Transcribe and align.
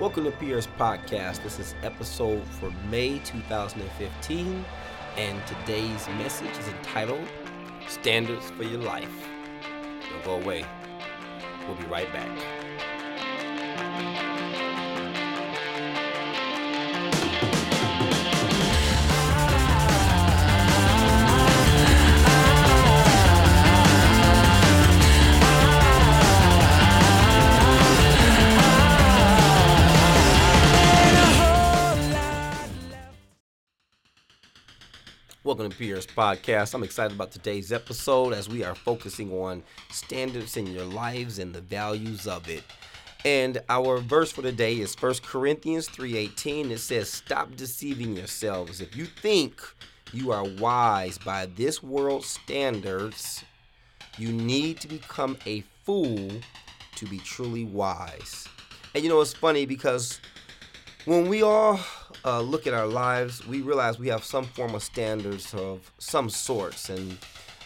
Welcome 0.00 0.24
to 0.26 0.30
Pierre's 0.30 0.68
Podcast. 0.78 1.42
This 1.42 1.58
is 1.58 1.74
episode 1.82 2.46
for 2.46 2.70
May 2.88 3.18
2015, 3.18 4.64
and 5.16 5.42
today's 5.44 6.06
message 6.10 6.56
is 6.56 6.68
entitled 6.68 7.26
Standards 7.88 8.48
for 8.52 8.62
Your 8.62 8.80
Life. 8.80 9.26
Don't 10.08 10.24
go 10.24 10.40
away. 10.40 10.64
We'll 11.66 11.76
be 11.76 11.84
right 11.86 12.06
back. 12.12 12.28
Welcome 35.58 35.72
to 35.72 35.78
Pierre's 35.78 36.06
Podcast. 36.06 36.72
I'm 36.72 36.84
excited 36.84 37.16
about 37.16 37.32
today's 37.32 37.72
episode 37.72 38.32
as 38.32 38.48
we 38.48 38.62
are 38.62 38.76
focusing 38.76 39.32
on 39.32 39.64
standards 39.90 40.56
in 40.56 40.68
your 40.68 40.84
lives 40.84 41.40
and 41.40 41.52
the 41.52 41.60
values 41.60 42.28
of 42.28 42.48
it. 42.48 42.62
And 43.24 43.60
our 43.68 43.98
verse 43.98 44.30
for 44.30 44.42
today 44.42 44.78
is 44.78 44.94
1 44.94 45.24
Corinthians 45.24 45.88
3:18. 45.88 46.70
It 46.70 46.78
says, 46.78 47.10
"Stop 47.10 47.56
deceiving 47.56 48.16
yourselves. 48.16 48.80
If 48.80 48.94
you 48.94 49.06
think 49.06 49.60
you 50.12 50.30
are 50.30 50.44
wise 50.44 51.18
by 51.18 51.46
this 51.46 51.82
world's 51.82 52.28
standards, 52.28 53.42
you 54.16 54.30
need 54.30 54.80
to 54.82 54.86
become 54.86 55.36
a 55.44 55.64
fool 55.82 56.40
to 56.94 57.06
be 57.06 57.18
truly 57.18 57.64
wise." 57.64 58.46
And 58.94 59.02
you 59.02 59.10
know 59.10 59.20
it's 59.20 59.32
funny 59.32 59.66
because 59.66 60.20
when 61.04 61.28
we 61.28 61.42
all 61.42 61.80
uh, 62.24 62.40
look 62.40 62.66
at 62.66 62.74
our 62.74 62.86
lives, 62.86 63.46
we 63.46 63.60
realize 63.60 63.98
we 63.98 64.08
have 64.08 64.24
some 64.24 64.44
form 64.44 64.74
of 64.74 64.82
standards 64.82 65.54
of 65.54 65.90
some 65.98 66.28
sorts, 66.30 66.88
and 66.88 67.18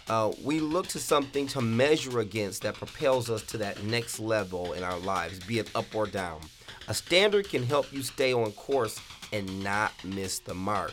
uh, 0.08 0.32
we 0.42 0.60
look 0.60 0.86
to 0.88 0.98
something 0.98 1.46
to 1.48 1.60
measure 1.60 2.20
against 2.20 2.62
that 2.62 2.74
propels 2.74 3.30
us 3.30 3.42
to 3.42 3.56
that 3.58 3.82
next 3.84 4.18
level 4.18 4.72
in 4.72 4.82
our 4.82 4.98
lives, 4.98 5.38
be 5.40 5.58
it 5.58 5.70
up 5.74 5.94
or 5.94 6.06
down. 6.06 6.40
A 6.88 6.94
standard 6.94 7.48
can 7.48 7.62
help 7.62 7.92
you 7.92 8.02
stay 8.02 8.32
on 8.32 8.50
course 8.52 9.00
and 9.32 9.62
not 9.62 9.92
miss 10.04 10.40
the 10.40 10.54
mark. 10.54 10.92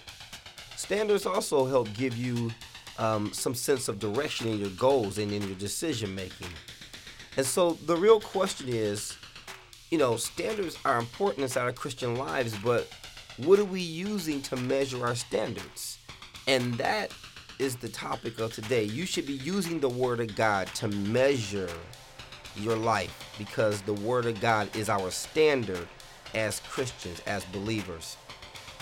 Standards 0.75 1.25
also 1.25 1.65
help 1.65 1.91
give 1.93 2.15
you 2.15 2.51
um, 2.97 3.33
some 3.33 3.55
sense 3.55 3.87
of 3.87 3.99
direction 3.99 4.47
in 4.47 4.59
your 4.59 4.69
goals 4.71 5.17
and 5.17 5.31
in 5.31 5.41
your 5.41 5.57
decision 5.57 6.13
making. 6.13 6.47
And 7.37 7.45
so 7.45 7.73
the 7.85 7.95
real 7.95 8.19
question 8.19 8.67
is, 8.69 9.17
you 9.89 9.97
know, 9.97 10.17
standards 10.17 10.77
are 10.85 10.99
important 10.99 11.43
inside 11.43 11.63
our 11.63 11.71
Christian 11.71 12.15
lives, 12.15 12.55
but 12.63 12.87
what 13.45 13.57
are 13.57 13.65
we 13.65 13.81
using 13.81 14.41
to 14.43 14.55
measure 14.55 15.05
our 15.05 15.15
standards? 15.15 15.99
And 16.47 16.73
that 16.75 17.13
is 17.57 17.75
the 17.75 17.89
topic 17.89 18.39
of 18.39 18.53
today. 18.53 18.83
You 18.83 19.05
should 19.05 19.25
be 19.25 19.33
using 19.33 19.79
the 19.79 19.89
Word 19.89 20.19
of 20.19 20.35
God 20.35 20.67
to 20.75 20.87
measure 20.87 21.69
your 22.57 22.75
life 22.75 23.33
because 23.37 23.81
the 23.81 23.93
Word 23.93 24.25
of 24.25 24.41
God 24.41 24.75
is 24.75 24.89
our 24.89 25.09
standard 25.09 25.87
as 26.35 26.59
Christians, 26.61 27.21
as 27.27 27.45
believers. 27.45 28.17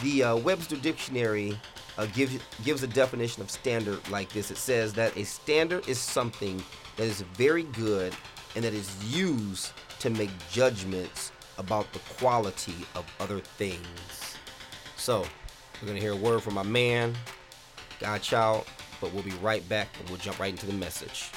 The 0.02 0.23
uh, 0.23 0.35
Webster 0.38 0.75
Dictionary 0.75 1.59
uh, 1.97 2.08
gives, 2.08 2.39
gives 2.63 2.83
a 2.83 2.88
definition 2.88 3.41
of 3.41 3.52
standard 3.52 4.00
like 4.09 4.30
this 4.31 4.52
it 4.52 4.58
says 4.58 4.94
that 4.94 5.16
a 5.17 5.25
standard 5.25 5.88
is 5.88 6.00
something 6.00 6.63
that 6.95 7.05
is 7.05 7.22
very 7.22 7.63
good 7.63 8.16
and 8.55 8.63
that 8.63 8.73
is 8.73 9.16
used 9.16 9.72
to 10.00 10.09
make 10.09 10.30
judgments 10.52 11.31
about 11.58 11.91
the 11.94 12.00
quality 12.17 12.75
of 12.95 13.05
other 13.19 13.39
things. 13.39 14.26
So, 14.97 15.25
we're 15.81 15.88
going 15.88 15.96
to 15.96 16.02
hear 16.02 16.13
a 16.13 16.16
word 16.16 16.41
from 16.41 16.56
my 16.56 16.63
man, 16.63 17.16
Godchild, 18.00 18.66
but 19.00 19.13
we'll 19.13 19.24
be 19.24 19.31
right 19.41 19.68
back 19.69 19.90
and 20.00 20.09
we'll 20.09 20.18
jump 20.18 20.40
right 20.40 20.52
into 20.52 20.66
the 20.66 20.74
message. 20.74 21.30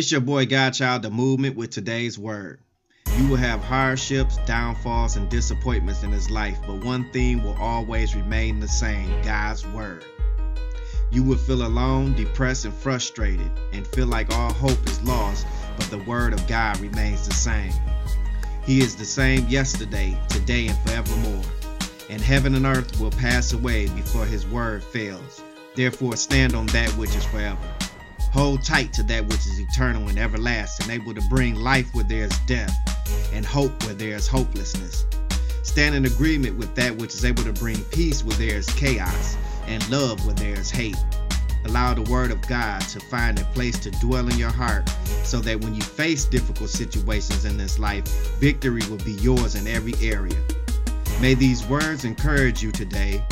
It's 0.00 0.10
your 0.10 0.22
boy 0.22 0.46
Godchild, 0.46 1.02
the 1.02 1.10
movement 1.10 1.56
with 1.56 1.68
today's 1.68 2.18
word. 2.18 2.60
You 3.18 3.28
will 3.28 3.36
have 3.36 3.62
hardships, 3.62 4.38
downfalls, 4.46 5.16
and 5.16 5.28
disappointments 5.28 6.02
in 6.02 6.10
this 6.10 6.30
life, 6.30 6.56
but 6.66 6.82
one 6.82 7.12
thing 7.12 7.42
will 7.42 7.58
always 7.60 8.16
remain 8.16 8.60
the 8.60 8.66
same 8.66 9.20
God's 9.20 9.66
word. 9.66 10.02
You 11.10 11.22
will 11.22 11.36
feel 11.36 11.66
alone, 11.66 12.14
depressed, 12.14 12.64
and 12.64 12.72
frustrated, 12.72 13.50
and 13.74 13.86
feel 13.88 14.06
like 14.06 14.34
all 14.34 14.54
hope 14.54 14.86
is 14.86 15.02
lost, 15.02 15.46
but 15.76 15.90
the 15.90 15.98
word 15.98 16.32
of 16.32 16.46
God 16.46 16.80
remains 16.80 17.28
the 17.28 17.34
same. 17.34 17.74
He 18.64 18.80
is 18.80 18.96
the 18.96 19.04
same 19.04 19.46
yesterday, 19.48 20.18
today, 20.30 20.68
and 20.68 20.78
forevermore. 20.78 21.44
And 22.08 22.22
heaven 22.22 22.54
and 22.54 22.64
earth 22.64 22.98
will 22.98 23.10
pass 23.10 23.52
away 23.52 23.88
before 23.88 24.24
his 24.24 24.46
word 24.46 24.82
fails. 24.82 25.42
Therefore, 25.74 26.16
stand 26.16 26.54
on 26.54 26.64
that 26.68 26.88
which 26.92 27.14
is 27.14 27.26
forever. 27.26 27.58
Hold 28.32 28.62
tight 28.62 28.92
to 28.94 29.02
that 29.04 29.24
which 29.24 29.46
is 29.46 29.58
eternal 29.58 30.08
and 30.08 30.18
everlasting, 30.18 30.90
able 30.90 31.14
to 31.14 31.22
bring 31.28 31.56
life 31.56 31.92
where 31.94 32.04
there 32.04 32.24
is 32.24 32.38
death, 32.46 32.72
and 33.32 33.44
hope 33.44 33.84
where 33.84 33.94
there 33.94 34.14
is 34.14 34.28
hopelessness. 34.28 35.04
Stand 35.62 35.94
in 35.94 36.06
agreement 36.06 36.56
with 36.56 36.74
that 36.76 36.96
which 36.96 37.14
is 37.14 37.24
able 37.24 37.42
to 37.42 37.52
bring 37.52 37.82
peace 37.84 38.24
where 38.24 38.36
there 38.36 38.56
is 38.56 38.66
chaos, 38.70 39.36
and 39.66 39.88
love 39.90 40.24
where 40.24 40.34
there 40.34 40.54
is 40.54 40.70
hate. 40.70 40.96
Allow 41.66 41.94
the 41.94 42.10
word 42.10 42.30
of 42.30 42.40
God 42.48 42.80
to 42.82 43.00
find 43.00 43.38
a 43.38 43.44
place 43.46 43.78
to 43.80 43.90
dwell 43.92 44.28
in 44.28 44.38
your 44.38 44.50
heart 44.50 44.88
so 45.24 45.40
that 45.40 45.60
when 45.60 45.74
you 45.74 45.82
face 45.82 46.24
difficult 46.24 46.70
situations 46.70 47.44
in 47.44 47.56
this 47.56 47.78
life, 47.78 48.04
victory 48.38 48.80
will 48.88 49.04
be 49.04 49.12
yours 49.12 49.56
in 49.56 49.66
every 49.66 49.94
area. 50.00 50.40
May 51.20 51.34
these 51.34 51.66
words 51.66 52.04
encourage 52.04 52.62
you 52.62 52.72
today 52.72 53.22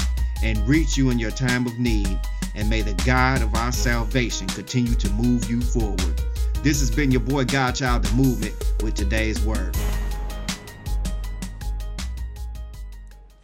and 0.42 0.68
reach 0.68 0.96
you 0.96 1.10
in 1.10 1.18
your 1.18 1.30
time 1.30 1.66
of 1.66 1.78
need, 1.78 2.20
and 2.58 2.68
may 2.68 2.82
the 2.82 2.94
God 3.06 3.40
of 3.40 3.54
our 3.54 3.70
salvation 3.70 4.48
continue 4.48 4.94
to 4.96 5.08
move 5.10 5.48
you 5.48 5.60
forward. 5.60 6.20
This 6.64 6.80
has 6.80 6.90
been 6.90 7.12
your 7.12 7.20
boy 7.20 7.44
Godchild 7.44 8.02
the 8.02 8.12
Movement 8.16 8.52
with 8.82 8.94
today's 8.94 9.40
word. 9.44 9.76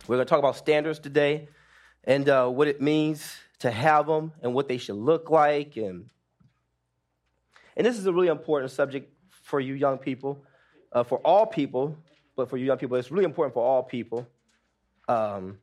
We're 0.09 0.17
going 0.17 0.27
to 0.27 0.29
talk 0.29 0.41
about 0.41 0.57
standards 0.57 0.99
today 0.99 1.47
and 2.03 2.29
uh, 2.29 2.49
what 2.49 2.67
it 2.67 2.83
means 2.83 3.37
to 3.61 3.71
have 3.71 4.09
them 4.09 4.33
and 4.43 4.53
what 4.53 4.67
they 4.67 4.79
should 4.79 4.97
look 4.97 5.31
like. 5.31 5.77
And, 5.77 6.11
and 7.77 7.87
this 7.87 7.97
is 7.97 8.07
a 8.07 8.13
really 8.13 8.29
important 8.29 8.73
subject 8.73 9.13
for 9.31 9.61
you 9.61 9.75
young 9.75 9.99
people, 9.99 10.45
uh, 10.91 11.05
for 11.05 11.19
all 11.19 11.47
people, 11.47 11.97
but 12.35 12.51
for 12.51 12.57
you 12.57 12.67
young 12.67 12.79
people, 12.79 12.97
it's 12.97 13.13
really 13.13 13.27
important 13.27 13.55
for 13.55 13.65
all 13.65 13.85
people. 13.85 14.27
Um, 15.07 15.59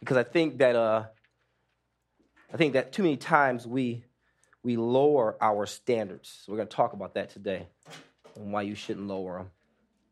because 0.00 0.16
I 0.16 0.22
think 0.22 0.56
that 0.58 0.74
uh, 0.74 1.04
I 2.52 2.56
think 2.56 2.74
that 2.74 2.92
too 2.92 3.02
many 3.02 3.16
times 3.16 3.66
we 3.66 4.04
we 4.62 4.76
lower 4.76 5.36
our 5.40 5.64
standards. 5.66 6.44
We're 6.48 6.56
going 6.56 6.68
to 6.68 6.76
talk 6.76 6.92
about 6.92 7.14
that 7.14 7.30
today 7.30 7.68
and 8.34 8.52
why 8.52 8.62
you 8.62 8.74
shouldn't 8.74 9.06
lower 9.06 9.38
them. 9.38 9.50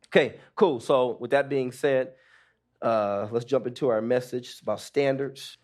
Okay, 0.08 0.36
cool. 0.54 0.78
So 0.78 1.16
with 1.19 1.32
that 1.32 1.48
being 1.48 1.72
said, 1.72 2.12
uh, 2.81 3.26
let's 3.32 3.44
jump 3.44 3.66
into 3.66 3.88
our 3.88 4.00
message 4.00 4.60
about 4.62 4.81
standards. 4.81 5.58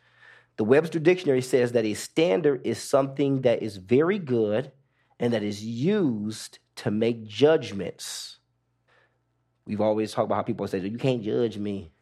The 0.56 0.64
Webster 0.64 0.98
Dictionary 0.98 1.42
says 1.42 1.72
that 1.72 1.84
a 1.84 1.94
standard 1.94 2.66
is 2.66 2.78
something 2.78 3.42
that 3.42 3.62
is 3.62 3.76
very 3.76 4.18
good 4.18 4.72
and 5.20 5.32
that 5.34 5.44
is 5.44 5.64
used 5.64 6.58
to 6.76 6.90
make 6.90 7.24
judgments. 7.26 8.38
We've 9.66 9.80
always 9.80 10.12
talked 10.12 10.26
about 10.26 10.36
how 10.36 10.42
people 10.42 10.66
say, 10.66 10.78
"You 10.80 10.98
can't 10.98 11.22
judge 11.22 11.58
me," 11.58 11.92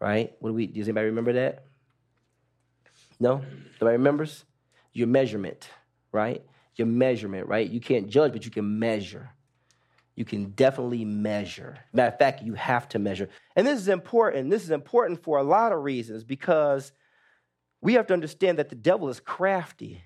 right? 0.00 0.34
What 0.40 0.50
do 0.50 0.54
we? 0.54 0.66
Does 0.66 0.88
anybody 0.88 1.06
remember 1.06 1.34
that? 1.34 1.66
No, 3.20 3.42
nobody 3.80 3.96
remembers 3.96 4.44
your 4.92 5.06
measurement, 5.06 5.68
right? 6.10 6.42
your 6.80 6.86
measurement, 6.86 7.46
right? 7.46 7.68
You 7.68 7.80
can't 7.80 8.08
judge, 8.08 8.32
but 8.32 8.44
you 8.44 8.50
can 8.50 8.78
measure. 8.78 9.30
You 10.16 10.24
can 10.24 10.50
definitely 10.50 11.04
measure. 11.04 11.78
Matter 11.92 12.12
of 12.12 12.18
fact, 12.18 12.42
you 12.42 12.54
have 12.54 12.88
to 12.88 12.98
measure. 12.98 13.28
And 13.54 13.66
this 13.66 13.78
is 13.78 13.88
important. 13.88 14.50
This 14.50 14.64
is 14.64 14.70
important 14.70 15.22
for 15.22 15.38
a 15.38 15.42
lot 15.42 15.72
of 15.72 15.84
reasons 15.84 16.24
because 16.24 16.92
we 17.80 17.94
have 17.94 18.06
to 18.08 18.14
understand 18.14 18.58
that 18.58 18.68
the 18.68 18.74
devil 18.74 19.08
is 19.08 19.20
crafty. 19.20 20.02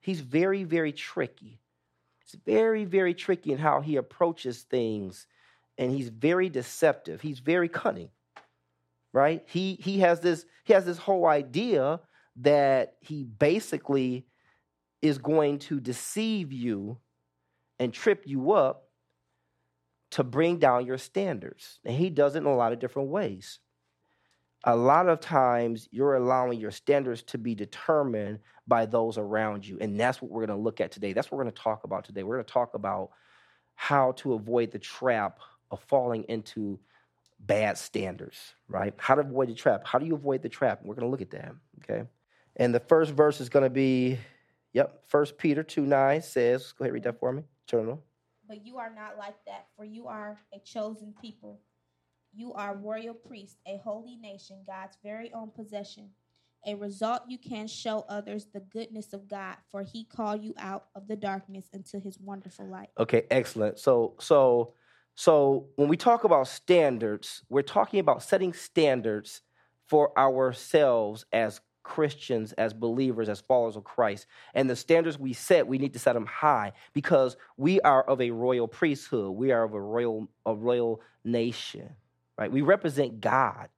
He's 0.00 0.20
very, 0.20 0.64
very 0.64 0.92
tricky. 0.92 1.60
It's 2.22 2.34
very, 2.46 2.84
very 2.84 3.14
tricky 3.14 3.52
in 3.52 3.58
how 3.58 3.80
he 3.80 3.96
approaches 3.96 4.62
things, 4.62 5.26
and 5.76 5.92
he's 5.92 6.08
very 6.08 6.48
deceptive. 6.48 7.20
He's 7.20 7.40
very 7.40 7.68
cunning, 7.68 8.10
right? 9.12 9.44
He 9.46 9.74
he 9.80 10.00
has 10.00 10.20
this 10.20 10.46
he 10.64 10.72
has 10.72 10.84
this 10.84 10.98
whole 10.98 11.26
idea 11.26 12.00
that 12.36 12.94
he 13.00 13.24
basically 13.24 14.26
is 15.00 15.18
going 15.18 15.58
to 15.58 15.80
deceive 15.80 16.52
you 16.52 16.98
and 17.78 17.92
trip 17.92 18.22
you 18.26 18.52
up 18.52 18.88
to 20.12 20.22
bring 20.22 20.58
down 20.58 20.86
your 20.86 20.98
standards. 20.98 21.80
And 21.84 21.96
he 21.96 22.10
does 22.10 22.34
it 22.34 22.38
in 22.38 22.46
a 22.46 22.54
lot 22.54 22.72
of 22.72 22.78
different 22.78 23.08
ways. 23.08 23.58
A 24.64 24.76
lot 24.76 25.08
of 25.08 25.20
times 25.20 25.88
you're 25.90 26.14
allowing 26.14 26.60
your 26.60 26.70
standards 26.70 27.22
to 27.24 27.38
be 27.38 27.54
determined 27.54 28.38
by 28.68 28.86
those 28.86 29.18
around 29.18 29.66
you. 29.66 29.78
And 29.80 29.98
that's 29.98 30.22
what 30.22 30.30
we're 30.30 30.46
going 30.46 30.56
to 30.56 30.62
look 30.62 30.80
at 30.80 30.92
today. 30.92 31.12
That's 31.12 31.30
what 31.30 31.38
we're 31.38 31.44
going 31.44 31.54
to 31.54 31.62
talk 31.62 31.84
about 31.84 32.04
today. 32.04 32.22
We're 32.22 32.36
going 32.36 32.44
to 32.44 32.52
talk 32.52 32.74
about 32.74 33.10
how 33.74 34.12
to 34.12 34.34
avoid 34.34 34.70
the 34.70 34.78
trap 34.78 35.40
of 35.70 35.80
falling 35.80 36.24
into 36.28 36.78
bad 37.40 37.76
standards, 37.76 38.54
right? 38.68 38.94
How 38.98 39.16
to 39.16 39.22
avoid 39.22 39.48
the 39.48 39.54
trap. 39.54 39.84
How 39.84 39.98
do 39.98 40.06
you 40.06 40.14
avoid 40.14 40.42
the 40.42 40.48
trap? 40.48 40.80
We're 40.84 40.94
going 40.94 41.06
to 41.06 41.10
look 41.10 41.22
at 41.22 41.30
that, 41.30 41.54
okay? 41.82 42.06
And 42.56 42.74
the 42.74 42.80
first 42.80 43.12
verse 43.12 43.40
is 43.40 43.48
going 43.48 43.64
to 43.64 43.70
be, 43.70 44.18
yep, 44.72 45.04
First 45.08 45.38
Peter 45.38 45.62
2 45.62 45.86
9 45.86 46.22
says, 46.22 46.72
go 46.72 46.84
ahead, 46.84 46.92
read 46.92 47.04
that 47.04 47.18
for 47.18 47.32
me. 47.32 47.42
Journal. 47.66 48.02
But 48.46 48.66
you 48.66 48.78
are 48.78 48.92
not 48.94 49.16
like 49.18 49.36
that, 49.46 49.66
for 49.76 49.84
you 49.84 50.06
are 50.06 50.38
a 50.54 50.58
chosen 50.58 51.14
people. 51.20 51.60
You 52.34 52.52
are 52.54 52.76
royal 52.76 53.14
priest, 53.14 53.58
a 53.66 53.78
holy 53.78 54.16
nation, 54.16 54.64
God's 54.66 54.96
very 55.02 55.32
own 55.32 55.50
possession. 55.50 56.10
A 56.66 56.74
result 56.74 57.22
you 57.28 57.38
can 57.38 57.66
show 57.66 58.04
others 58.08 58.46
the 58.52 58.60
goodness 58.60 59.12
of 59.12 59.28
God, 59.28 59.56
for 59.70 59.82
he 59.82 60.04
called 60.04 60.42
you 60.42 60.54
out 60.58 60.86
of 60.94 61.08
the 61.08 61.16
darkness 61.16 61.66
into 61.72 61.98
his 61.98 62.18
wonderful 62.20 62.66
light. 62.66 62.90
Okay, 62.98 63.24
excellent. 63.30 63.78
So, 63.78 64.14
so, 64.20 64.74
so 65.14 65.66
when 65.76 65.88
we 65.88 65.96
talk 65.96 66.24
about 66.24 66.46
standards, 66.46 67.42
we're 67.48 67.62
talking 67.62 68.00
about 68.00 68.22
setting 68.22 68.52
standards 68.52 69.42
for 69.88 70.16
ourselves 70.16 71.26
as 71.32 71.60
Christians, 71.82 72.52
as 72.52 72.72
believers, 72.72 73.28
as 73.28 73.40
followers 73.40 73.76
of 73.76 73.84
Christ. 73.84 74.26
And 74.54 74.68
the 74.68 74.76
standards 74.76 75.18
we 75.18 75.32
set, 75.32 75.66
we 75.66 75.78
need 75.78 75.92
to 75.94 75.98
set 75.98 76.14
them 76.14 76.26
high 76.26 76.72
because 76.92 77.36
we 77.56 77.80
are 77.80 78.02
of 78.02 78.20
a 78.20 78.30
royal 78.30 78.68
priesthood. 78.68 79.34
We 79.34 79.52
are 79.52 79.64
of 79.64 79.74
a 79.74 79.80
royal, 79.80 80.28
a 80.46 80.54
royal 80.54 81.00
nation, 81.24 81.94
right? 82.38 82.50
We 82.50 82.62
represent 82.62 83.20
God. 83.20 83.68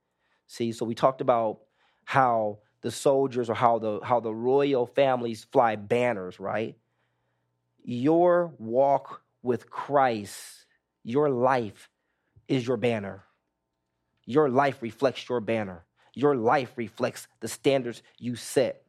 See, 0.47 0.73
so 0.73 0.85
we 0.85 0.95
talked 0.95 1.21
about 1.21 1.61
how 2.05 2.59
the 2.83 2.91
soldiers 2.91 3.49
or 3.49 3.55
how 3.55 3.79
the 3.79 4.01
how 4.03 4.21
the 4.21 4.35
royal 4.35 4.87
families 4.87 5.45
fly 5.51 5.77
banners, 5.77 6.39
right? 6.39 6.77
Your 7.83 8.53
walk 8.59 9.23
with 9.43 9.71
Christ, 9.71 10.67
your 11.03 11.31
life 11.31 11.89
is 12.47 12.67
your 12.67 12.77
banner. 12.77 13.25
Your 14.27 14.49
life 14.49 14.83
reflects 14.83 15.29
your 15.29 15.41
banner. 15.41 15.85
Your 16.14 16.37
life 16.37 16.72
reflects 16.76 17.26
the 17.40 17.49
standards 17.49 18.02
you 18.19 18.37
set, 18.37 18.82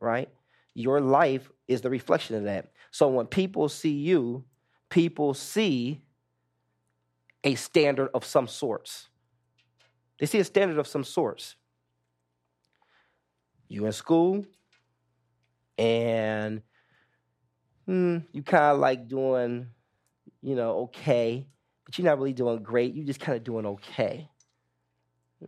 right? 0.00 0.28
Your 0.74 1.00
life 1.00 1.50
is 1.68 1.80
the 1.80 1.90
reflection 1.90 2.36
of 2.36 2.44
that. 2.44 2.72
So 2.90 3.08
when 3.08 3.26
people 3.26 3.68
see 3.68 3.92
you, 3.92 4.44
people 4.90 5.32
see 5.32 6.02
a 7.44 7.54
standard 7.54 8.10
of 8.14 8.24
some 8.24 8.48
sorts. 8.48 9.08
They 10.18 10.26
see 10.26 10.38
a 10.38 10.44
standard 10.44 10.78
of 10.78 10.86
some 10.86 11.04
sorts. 11.04 11.56
You 13.68 13.86
in 13.86 13.92
school, 13.92 14.44
and 15.78 16.62
hmm, 17.86 18.18
you 18.32 18.42
kind 18.42 18.64
of 18.64 18.78
like 18.78 19.08
doing, 19.08 19.68
you 20.42 20.54
know, 20.54 20.80
okay, 20.82 21.46
but 21.84 21.96
you're 21.96 22.04
not 22.04 22.18
really 22.18 22.34
doing 22.34 22.62
great. 22.62 22.94
You're 22.94 23.06
just 23.06 23.20
kind 23.20 23.36
of 23.36 23.44
doing 23.44 23.64
okay 23.64 24.28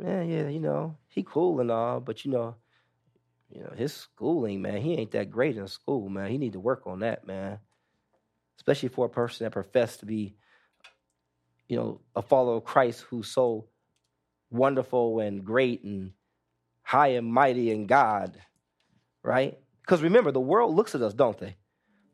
yeah, 0.00 0.22
yeah, 0.22 0.48
you 0.48 0.60
know, 0.60 0.96
he 1.08 1.22
cool 1.22 1.60
and 1.60 1.70
all, 1.70 2.00
but 2.00 2.24
you 2.24 2.30
know, 2.30 2.56
you 3.50 3.60
know, 3.60 3.72
his 3.76 3.92
schooling, 3.92 4.62
man, 4.62 4.80
he 4.80 4.94
ain't 4.94 5.12
that 5.12 5.30
great 5.30 5.56
in 5.56 5.68
school, 5.68 6.08
man. 6.08 6.30
He 6.30 6.38
need 6.38 6.54
to 6.54 6.60
work 6.60 6.86
on 6.86 7.00
that, 7.00 7.26
man. 7.26 7.58
Especially 8.56 8.88
for 8.88 9.06
a 9.06 9.10
person 9.10 9.44
that 9.44 9.52
professed 9.52 10.00
to 10.00 10.06
be, 10.06 10.34
you 11.68 11.76
know, 11.76 12.00
a 12.16 12.22
follower 12.22 12.56
of 12.56 12.64
Christ 12.64 13.02
who's 13.02 13.28
so 13.28 13.66
wonderful 14.50 15.20
and 15.20 15.44
great 15.44 15.84
and 15.84 16.12
high 16.82 17.08
and 17.08 17.26
mighty 17.26 17.70
in 17.70 17.86
God, 17.86 18.40
right? 19.22 19.58
Because 19.82 20.02
remember, 20.02 20.32
the 20.32 20.40
world 20.40 20.74
looks 20.74 20.94
at 20.94 21.02
us, 21.02 21.14
don't 21.14 21.38
they? 21.38 21.56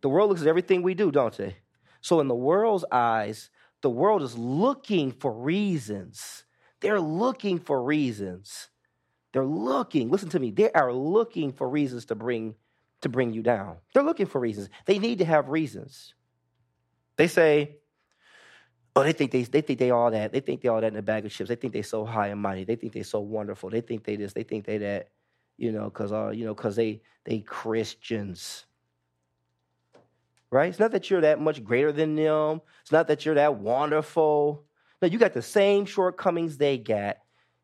The 0.03 0.09
world 0.09 0.29
looks 0.29 0.43
at 0.43 0.49
everything 0.49 0.83
we 0.83 0.95
do, 0.95 1.11
don't 1.11 1.37
they? 1.37 1.57
So, 2.01 2.21
in 2.21 2.29
the 2.29 2.35
world's 2.35 2.85
eyes, 2.91 3.51
the 3.83 3.91
world 3.91 4.23
is 4.23 4.37
looking 4.37 5.13
for 5.13 5.33
reasons 5.33 6.45
they're 6.81 7.01
looking 7.01 7.59
for 7.59 7.83
reasons. 7.83 8.69
They're 9.33 9.45
looking, 9.45 10.11
listen 10.11 10.29
to 10.31 10.41
me, 10.41 10.51
they 10.51 10.71
are 10.73 10.93
looking 10.93 11.53
for 11.53 11.69
reasons 11.69 12.07
to 12.07 12.15
bring 12.15 12.55
to 13.03 13.09
bring 13.09 13.33
you 13.33 13.43
down. 13.43 13.77
They're 13.95 14.03
looking 14.03 14.27
for 14.27 14.41
reasons. 14.41 14.69
They 14.85 14.99
need 14.99 15.19
to 15.19 15.25
have 15.25 15.49
reasons. 15.49 16.15
They 17.17 17.29
say, 17.29 17.77
oh, 18.95 19.03
they 19.03 19.13
think 19.13 19.31
they, 19.31 19.43
they 19.43 19.61
think 19.61 19.79
they 19.79 19.91
all 19.91 20.11
that. 20.11 20.33
They 20.33 20.41
think 20.41 20.61
they 20.61 20.69
all 20.69 20.81
that 20.81 20.93
in 20.93 20.99
a 20.99 21.03
bag 21.03 21.25
of 21.25 21.33
chips. 21.33 21.49
They 21.49 21.57
think 21.57 21.73
they 21.73 21.83
so 21.83 22.05
high 22.05 22.29
and 22.29 22.41
mighty. 22.41 22.65
They 22.65 22.77
think 22.77 22.93
they 22.93 23.03
so 23.03 23.21
wonderful. 23.21 23.71
They 23.71 23.81
think 23.81 24.05
they 24.05 24.17
this. 24.17 24.33
They 24.33 24.43
think 24.43 24.67
they 24.67 24.79
that. 24.79 25.09
You 25.57 25.73
know, 25.73 25.85
because 25.85 26.13
uh, 26.13 26.31
you 26.31 26.45
know, 26.45 26.55
because 26.55 26.77
they 26.77 27.03
they 27.25 27.41
Christians. 27.41 28.67
Right? 30.51 30.69
It's 30.69 30.81
not 30.81 30.91
that 30.93 31.11
you're 31.11 31.21
that 31.21 31.41
much 31.41 31.63
greater 31.63 31.93
than 31.93 32.17
them. 32.17 32.61
It's 32.83 32.91
not 32.91 33.07
that 33.09 33.25
you're 33.25 33.37
that 33.37 33.57
wonderful. 33.57 34.65
No, 35.01 35.09
you 35.09 35.19
got 35.19 35.33
the 35.33 35.43
same 35.43 35.87
shortcomings 35.87 36.57
they 36.57 36.79
got. 36.79 37.19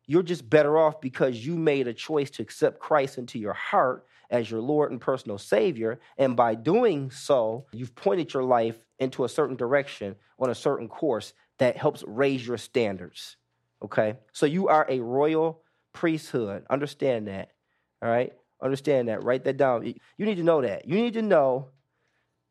You're 0.05 0.23
just 0.23 0.49
better 0.49 0.77
off 0.77 1.01
because 1.01 1.45
you 1.45 1.55
made 1.55 1.87
a 1.87 1.93
choice 1.93 2.29
to 2.31 2.41
accept 2.41 2.79
Christ 2.79 3.17
into 3.17 3.37
your 3.39 3.53
heart 3.53 4.05
as 4.29 4.49
your 4.49 4.61
Lord 4.61 4.91
and 4.91 4.99
personal 4.99 5.37
Savior. 5.37 5.99
And 6.17 6.35
by 6.35 6.55
doing 6.55 7.11
so, 7.11 7.65
you've 7.73 7.95
pointed 7.95 8.33
your 8.33 8.43
life 8.43 8.77
into 8.99 9.25
a 9.25 9.29
certain 9.29 9.55
direction 9.55 10.15
on 10.39 10.49
a 10.49 10.55
certain 10.55 10.87
course 10.87 11.33
that 11.59 11.77
helps 11.77 12.03
raise 12.07 12.45
your 12.45 12.57
standards. 12.57 13.37
Okay? 13.83 14.15
So 14.31 14.45
you 14.45 14.69
are 14.69 14.85
a 14.89 14.99
royal 14.99 15.61
priesthood. 15.93 16.65
Understand 16.69 17.27
that. 17.27 17.51
All 18.01 18.09
right? 18.09 18.33
Understand 18.61 19.09
that. 19.09 19.23
Write 19.23 19.43
that 19.43 19.57
down. 19.57 19.85
You 19.85 20.25
need 20.25 20.37
to 20.37 20.43
know 20.43 20.61
that. 20.61 20.87
You 20.87 20.95
need 20.95 21.13
to 21.13 21.21
know 21.21 21.69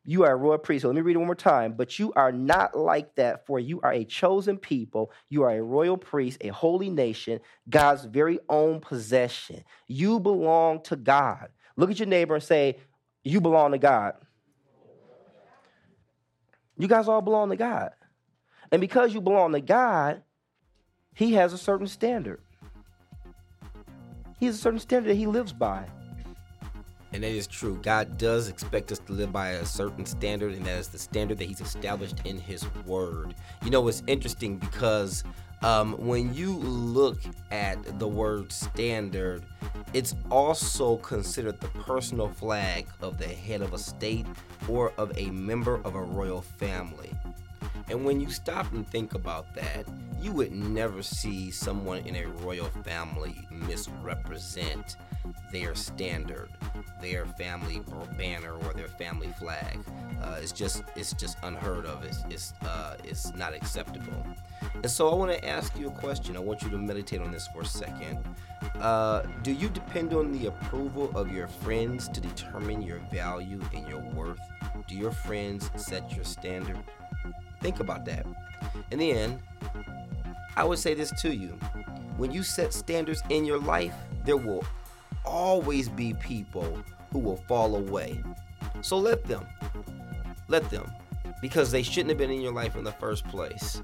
you 0.09 0.23
are 0.23 0.31
a 0.31 0.37
royal 0.37 0.59
priesthood. 0.59 0.95
Let 0.95 1.01
me 1.01 1.03
read 1.03 1.17
it 1.17 1.19
one 1.19 1.27
more 1.27 1.35
time. 1.35 1.73
But 1.73 1.99
you 1.99 2.13
are 2.15 2.31
not 2.31 2.79
like 2.79 3.17
that, 3.17 3.45
for 3.45 3.59
you 3.59 3.81
are 3.81 3.93
a 3.93 4.05
chosen 4.05 4.57
people. 4.57 5.11
You 5.29 5.43
are 5.43 5.51
a 5.51 5.61
royal 5.61 5.97
priest, 5.97 6.39
a 6.43 6.49
holy 6.49 6.89
nation, 6.89 7.41
God's 7.69 8.05
very 8.05 8.39
own 8.49 8.81
possession. 8.81 9.65
You 9.89 10.21
belong 10.21 10.85
to 10.85 10.97
God. 10.97 11.49
Look 11.77 11.91
at 11.91 11.99
your 11.99 12.07
neighbor 12.07 12.37
and 12.37 12.43
say, 12.43 12.79
You 13.25 13.41
belong 13.41 13.73
to 13.73 13.79
God. 13.79 14.15
You 16.79 16.87
guys 16.87 17.09
all 17.09 17.21
belong 17.21 17.51
to 17.51 17.57
God. 17.57 17.91
And 18.71 18.81
because 18.81 19.13
you 19.13 19.21
belong 19.21 19.53
to 19.53 19.61
God, 19.61 20.23
He 21.15 21.33
has 21.33 21.53
a 21.53 21.59
certain 21.59 21.89
standard. 21.89 22.41
He 24.39 24.47
has 24.47 24.55
a 24.55 24.59
certain 24.59 24.79
standard 24.79 25.11
that 25.11 25.17
He 25.17 25.27
lives 25.27 25.53
by. 25.53 25.87
And 27.16 27.25
that 27.25 27.30
is 27.30 27.46
true. 27.46 27.80
God 27.82 28.18
does 28.18 28.50
expect 28.50 28.92
us 28.92 28.99
to 28.99 29.12
live 29.14 29.32
by 29.32 29.52
a 29.52 29.64
certain 29.64 30.04
standard, 30.04 30.52
and 30.52 30.66
that 30.66 30.78
is 30.78 30.88
the 30.88 30.99
standard 30.99 31.38
that 31.38 31.46
He's 31.46 31.62
established 31.62 32.16
in 32.26 32.38
His 32.38 32.66
Word. 32.85 33.35
You 33.64 33.70
know, 33.70 33.88
it's 33.88 34.02
interesting 34.06 34.58
because 34.58 35.25
um, 35.62 35.94
when 35.94 36.35
you 36.35 36.52
look 36.52 37.16
at 37.50 37.99
the 37.99 38.06
word 38.06 38.52
standard, 38.52 39.44
it's 39.94 40.14
also 40.30 40.99
considered 40.99 41.58
the 41.58 41.68
personal 41.68 42.28
flag 42.28 42.87
of 43.00 43.16
the 43.16 43.28
head 43.28 43.62
of 43.62 43.73
a 43.73 43.78
state 43.78 44.26
or 44.68 44.92
of 44.99 45.16
a 45.16 45.30
member 45.30 45.76
of 45.87 45.94
a 45.94 46.02
royal 46.02 46.42
family. 46.42 47.14
And 47.89 48.05
when 48.05 48.21
you 48.21 48.31
stop 48.31 48.73
and 48.73 48.87
think 48.87 49.15
about 49.15 49.55
that, 49.55 49.87
you 50.21 50.33
would 50.33 50.53
never 50.53 51.03
see 51.03 51.51
someone 51.51 51.99
in 51.99 52.17
a 52.17 52.27
royal 52.27 52.67
family 52.85 53.47
misrepresent 53.51 54.97
their 55.53 55.75
standard, 55.75 56.51
their 57.01 57.27
family 57.27 57.83
banner 58.17 58.55
or 58.55 58.73
their 58.73 58.89
family 58.89 59.33
flag. 59.39 59.79
Uh, 60.23 60.39
it's 60.41 60.53
just 60.53 60.83
it's 60.97 61.13
just 61.13 61.37
unheard 61.43 61.87
of. 61.87 62.03
It's 62.05 62.25
it's 62.31 62.55
uh, 62.63 62.97
it's 63.05 63.35
not 63.35 63.55
acceptable. 63.55 64.25
And 64.75 64.91
so 64.91 65.09
I 65.09 65.15
want 65.15 65.33
to 65.33 65.47
ask 65.47 65.77
you 65.79 65.89
a 65.89 65.93
question. 65.93 66.37
I 66.37 66.41
want 66.41 66.63
you 66.63 66.71
to 66.71 66.79
meditate 66.79 67.21
on 67.21 67.31
this 67.31 67.47
for 67.49 67.63
a 67.63 67.67
second. 67.67 68.19
Uh, 68.81 69.23
do 69.43 69.53
you 69.53 69.69
depend 69.69 70.13
on 70.15 70.33
the 70.33 70.47
approval 70.47 71.11
of 71.15 71.31
your 71.31 71.49
friends 71.49 72.09
to 72.09 72.21
determine 72.21 72.83
your 72.83 72.99
value 73.13 73.61
and 73.75 73.87
your 73.89 74.01
worth? 74.01 74.41
Do 74.89 74.97
your 74.97 75.13
friends 75.13 75.71
set 75.77 76.15
your 76.15 76.25
standard? 76.25 76.79
Think 77.66 77.80
about 77.80 78.04
that. 78.04 78.25
In 78.92 79.00
the 79.00 79.11
end, 79.11 79.40
I 80.56 80.62
would 80.62 80.78
say 80.78 80.94
this 80.94 81.11
to 81.23 81.35
you. 81.35 81.49
When 82.16 82.30
you 82.30 82.44
set 82.44 82.73
standards 82.73 83.25
in 83.28 83.44
your 83.44 83.58
life, 83.58 83.92
there 84.25 84.37
will 84.37 84.64
always 85.25 85.88
be 85.88 86.14
people 86.14 86.80
who 87.11 87.18
will 87.18 87.38
fall 87.49 87.75
away. 87.75 88.23
So 88.82 88.99
let 88.99 89.25
them. 89.25 89.44
Let 90.46 90.70
them. 90.70 90.88
Because 91.42 91.73
they 91.73 91.82
shouldn't 91.82 92.11
have 92.11 92.18
been 92.18 92.30
in 92.30 92.40
your 92.40 92.52
life 92.52 92.76
in 92.76 92.85
the 92.85 92.92
first 92.92 93.26
place. 93.26 93.82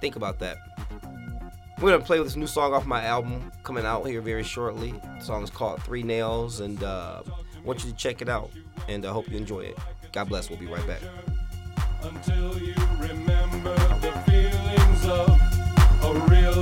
Think 0.00 0.16
about 0.16 0.40
that. 0.40 0.56
We're 1.80 1.92
gonna 1.92 2.02
play 2.02 2.18
with 2.18 2.26
this 2.26 2.36
new 2.36 2.48
song 2.48 2.74
off 2.74 2.84
my 2.84 3.04
album 3.04 3.52
coming 3.62 3.86
out 3.86 4.04
here 4.08 4.20
very 4.20 4.42
shortly. 4.42 4.92
The 5.20 5.24
song 5.24 5.44
is 5.44 5.50
called 5.50 5.80
Three 5.84 6.02
Nails, 6.02 6.58
and 6.58 6.82
uh, 6.82 7.22
I 7.24 7.60
want 7.64 7.84
you 7.84 7.92
to 7.92 7.96
check 7.96 8.22
it 8.22 8.28
out. 8.28 8.50
And 8.88 9.06
I 9.06 9.12
hope 9.12 9.30
you 9.30 9.36
enjoy 9.36 9.60
it. 9.60 9.78
God 10.10 10.28
bless. 10.28 10.50
We'll 10.50 10.58
be 10.58 10.66
right 10.66 10.84
back. 10.84 11.00
Until 12.04 12.58
you 12.58 12.74
remember 12.98 13.76
the 14.00 14.12
feelings 14.26 15.06
of 15.06 15.40
a 16.02 16.12
real 16.28 16.61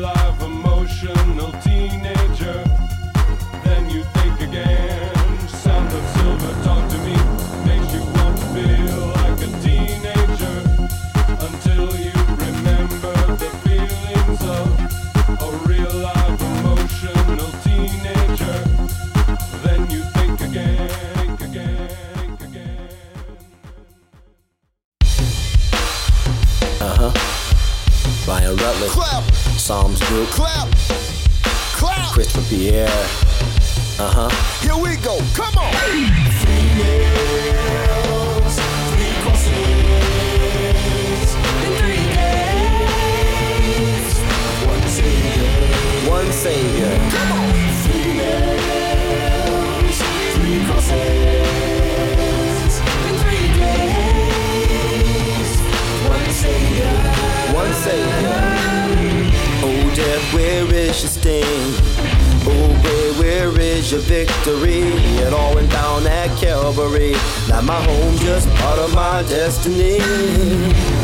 Calvary. 66.81 67.13
Now 67.49 67.61
my 67.61 67.83
home 67.85 68.17
just 68.17 68.49
part 68.57 68.79
of 68.79 68.95
my 68.95 69.23
destiny. 69.29 70.01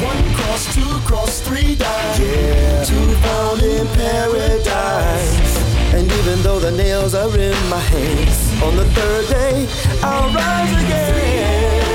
One 0.02 0.34
cross, 0.34 0.74
two 0.74 0.98
cross, 1.04 1.40
three 1.40 1.74
died. 1.74 2.18
Yeah, 2.18 2.84
two 2.84 3.14
found 3.16 3.62
in 3.62 3.86
paradise. 3.88 5.58
And 5.92 6.10
even 6.10 6.42
though 6.42 6.60
the 6.60 6.70
nails 6.70 7.14
are 7.14 7.28
in 7.38 7.68
my 7.68 7.78
hands, 7.78 8.62
on 8.62 8.76
the 8.76 8.86
third 8.86 9.28
day 9.28 9.66
I'll 10.02 10.32
rise 10.34 10.84
again. 10.84 11.85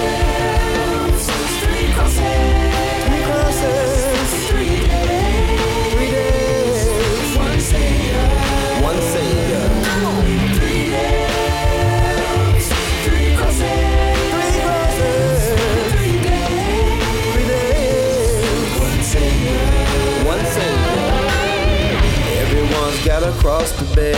Everyone's 23.44 23.72
got 23.72 23.82
a 23.82 23.84
cross 23.84 23.90
to 23.90 23.96
bear, 23.96 24.16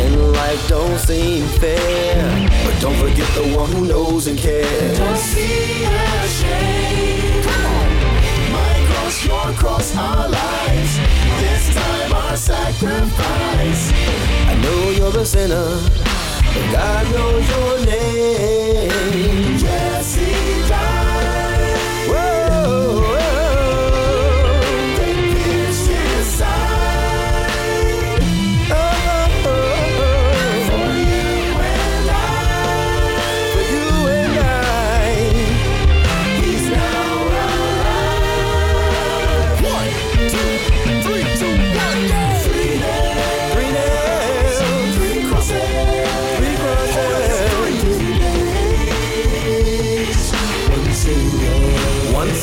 and 0.00 0.32
life 0.32 0.68
don't 0.68 0.98
seem 0.98 1.46
fair. 1.58 2.48
But 2.64 2.80
don't 2.80 2.96
forget 2.96 3.28
the 3.34 3.56
one 3.56 3.70
who 3.72 3.86
knows 3.86 4.26
and 4.26 4.38
cares. 4.38 4.98
Don't 4.98 5.16
see 5.16 5.84
a 5.84 6.28
shame. 6.28 7.42
Come 7.42 7.66
on. 7.66 7.90
My 8.52 8.86
cross, 8.88 9.24
your 9.24 9.52
cross, 9.54 9.96
our 9.96 10.28
lives. 10.28 10.98
This 11.40 11.74
time 11.74 12.12
our 12.12 12.36
sacrifice. 12.36 13.92
I 14.46 14.54
know 14.62 14.90
you're 14.90 15.18
a 15.18 15.24
sinner, 15.24 15.80
but 16.54 16.72
God 16.72 17.06
knows 17.12 17.48
your 17.48 17.86
name. 17.86 19.58
Yes, 19.58 20.14
he 20.14 20.68
died. 20.68 20.97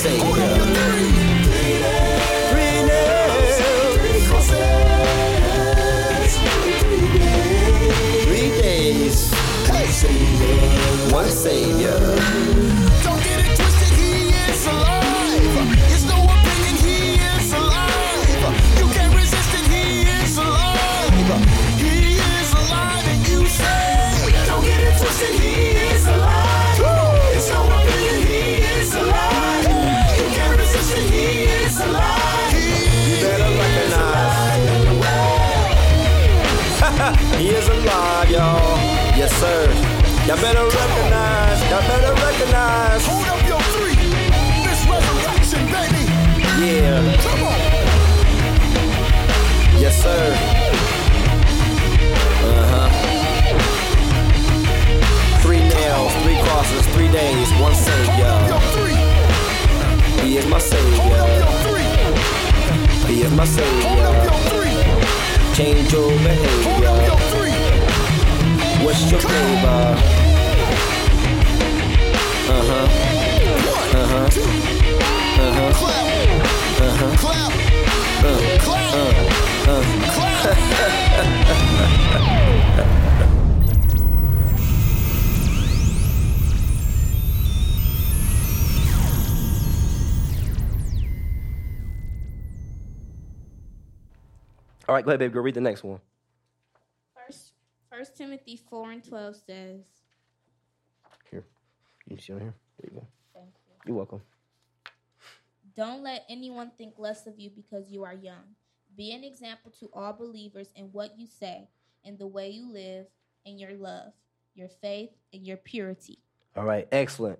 Savior. 0.05 0.54
Up 65.85 65.91
behavior. 65.91 67.61
What's 68.83 69.11
your 69.11 69.19
flavor? 69.19 69.95
Uh 72.47 72.63
huh. 72.65 72.87
Uh 73.93 74.07
huh. 74.07 74.25
Uh 75.41 75.53
huh. 75.53 75.73
Clap. 75.73 76.05
Uh 76.81 76.93
huh. 76.97 77.15
Clap. 77.17 77.51
Uh. 78.25 78.59
Clap. 78.61 78.74
All 94.95 94.99
right, 94.99 95.03
go 95.03 95.11
ahead, 95.11 95.19
baby 95.19 95.33
girl. 95.33 95.43
Read 95.43 95.55
the 95.55 95.59
next 95.59 95.83
one. 95.83 95.99
First, 97.13 97.51
First 97.91 98.15
Timothy 98.15 98.55
four 98.55 98.91
and 98.91 99.03
twelve 99.03 99.35
says, 99.35 99.81
Here. 101.29 101.43
You 102.07 102.17
see 102.17 102.31
on 102.31 102.39
here? 102.39 102.53
There 102.79 102.89
you 102.93 102.99
go. 103.01 103.07
Thank 103.33 103.49
you. 103.67 103.73
You're 103.87 103.97
welcome. 103.97 104.21
Don't 105.75 106.01
let 106.01 106.23
anyone 106.29 106.71
think 106.77 106.93
less 106.97 107.27
of 107.27 107.37
you 107.37 107.49
because 107.49 107.91
you 107.91 108.05
are 108.05 108.13
young. 108.13 108.55
Be 108.95 109.11
an 109.11 109.25
example 109.25 109.69
to 109.81 109.89
all 109.93 110.13
believers 110.13 110.69
in 110.77 110.85
what 110.93 111.19
you 111.19 111.27
say, 111.27 111.67
in 112.05 112.15
the 112.15 112.27
way 112.27 112.51
you 112.51 112.71
live, 112.71 113.07
in 113.43 113.59
your 113.59 113.73
love, 113.73 114.13
your 114.53 114.69
faith, 114.69 115.09
and 115.33 115.45
your 115.45 115.57
purity. 115.57 116.19
All 116.55 116.63
right, 116.63 116.87
excellent. 116.93 117.39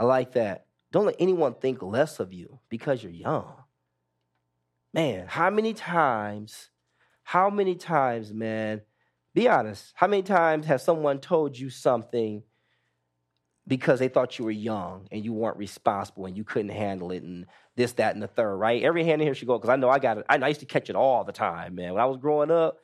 I 0.00 0.06
like 0.06 0.32
that. 0.32 0.66
Don't 0.90 1.06
let 1.06 1.14
anyone 1.20 1.54
think 1.54 1.84
less 1.84 2.18
of 2.18 2.32
you 2.32 2.58
because 2.68 3.00
you're 3.00 3.12
young. 3.12 3.52
Man, 4.94 5.26
how 5.26 5.50
many 5.50 5.74
times, 5.74 6.70
how 7.24 7.50
many 7.50 7.74
times, 7.74 8.32
man, 8.32 8.82
be 9.34 9.48
honest, 9.48 9.92
how 9.96 10.06
many 10.06 10.22
times 10.22 10.66
has 10.66 10.84
someone 10.84 11.18
told 11.18 11.58
you 11.58 11.68
something 11.68 12.44
because 13.66 13.98
they 13.98 14.06
thought 14.06 14.38
you 14.38 14.44
were 14.44 14.52
young 14.52 15.08
and 15.10 15.24
you 15.24 15.32
weren't 15.32 15.56
responsible 15.56 16.26
and 16.26 16.36
you 16.36 16.44
couldn't 16.44 16.68
handle 16.68 17.10
it 17.10 17.24
and 17.24 17.46
this, 17.74 17.94
that, 17.94 18.14
and 18.14 18.22
the 18.22 18.28
third, 18.28 18.54
right? 18.54 18.84
Every 18.84 19.02
hand 19.02 19.20
in 19.20 19.26
here 19.26 19.34
should 19.34 19.48
go 19.48 19.58
because 19.58 19.70
I 19.70 19.74
know 19.74 19.90
I 19.90 19.98
got 19.98 20.18
it. 20.18 20.26
I, 20.28 20.36
I 20.36 20.46
used 20.46 20.60
to 20.60 20.66
catch 20.66 20.88
it 20.88 20.94
all 20.94 21.24
the 21.24 21.32
time, 21.32 21.74
man. 21.74 21.94
When 21.94 22.02
I 22.02 22.06
was 22.06 22.18
growing 22.18 22.52
up, 22.52 22.78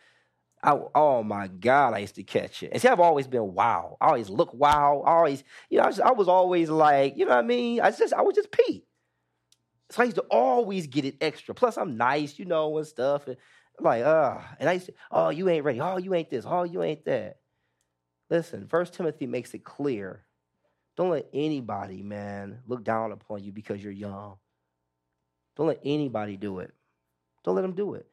I, 0.64 0.76
oh 0.97 1.23
my 1.23 1.47
God, 1.47 1.95
I 1.95 1.99
used 1.99 2.17
to 2.17 2.25
catch 2.25 2.64
it. 2.64 2.71
And 2.73 2.83
see, 2.83 2.88
I've 2.88 2.99
always 2.99 3.29
been 3.29 3.55
wow. 3.55 3.97
I 4.00 4.09
always 4.09 4.29
look 4.29 4.52
wow. 4.52 5.05
I 5.07 5.12
always, 5.12 5.45
you 5.69 5.79
know, 5.79 5.85
I, 5.85 5.90
just, 5.90 6.00
I 6.00 6.11
was 6.11 6.26
always 6.26 6.71
like, 6.71 7.17
you 7.17 7.25
know 7.25 7.37
what 7.37 7.45
I 7.45 7.47
mean? 7.47 7.81
I 7.81 7.93
just, 7.93 8.12
I 8.12 8.23
was 8.23 8.35
just 8.35 8.50
Pete. 8.50 8.85
So 9.91 10.03
I 10.03 10.05
used 10.05 10.17
to 10.17 10.25
always 10.31 10.87
get 10.87 11.05
it 11.05 11.17
extra. 11.21 11.55
Plus, 11.55 11.77
I'm 11.77 11.97
nice, 11.97 12.39
you 12.39 12.45
know, 12.45 12.79
and 12.79 12.87
stuff. 12.87 13.27
And 13.27 13.37
I'm 13.79 13.85
like, 13.85 14.05
uh, 14.05 14.39
and 14.59 14.69
I 14.69 14.75
used 14.75 14.87
to, 14.87 14.95
oh, 15.11 15.31
you 15.31 15.49
ain't 15.49 15.65
ready. 15.65 15.81
Oh, 15.81 15.99
you 15.99 16.15
ain't 16.15 16.31
this. 16.31 16.45
Oh, 16.47 16.63
you 16.63 16.83
ain't 16.83 17.05
that. 17.07 17.39
Listen, 18.29 18.69
First 18.69 18.95
Timothy 18.95 19.27
makes 19.27 19.53
it 19.55 19.65
clear. 19.65 20.25
Don't 20.97 21.11
let 21.11 21.29
anybody, 21.33 22.03
man, 22.03 22.61
look 22.67 22.85
down 22.85 23.11
upon 23.11 23.43
you 23.43 23.53
because 23.53 23.83
you're 23.83 23.93
young. 23.93 24.37
Don't 25.57 25.67
let 25.67 25.81
anybody 25.85 26.37
do 26.37 26.61
it. 26.61 26.73
Don't 27.43 27.57
let 27.57 27.63
them 27.63 27.75
do 27.75 27.95
it. 27.95 28.07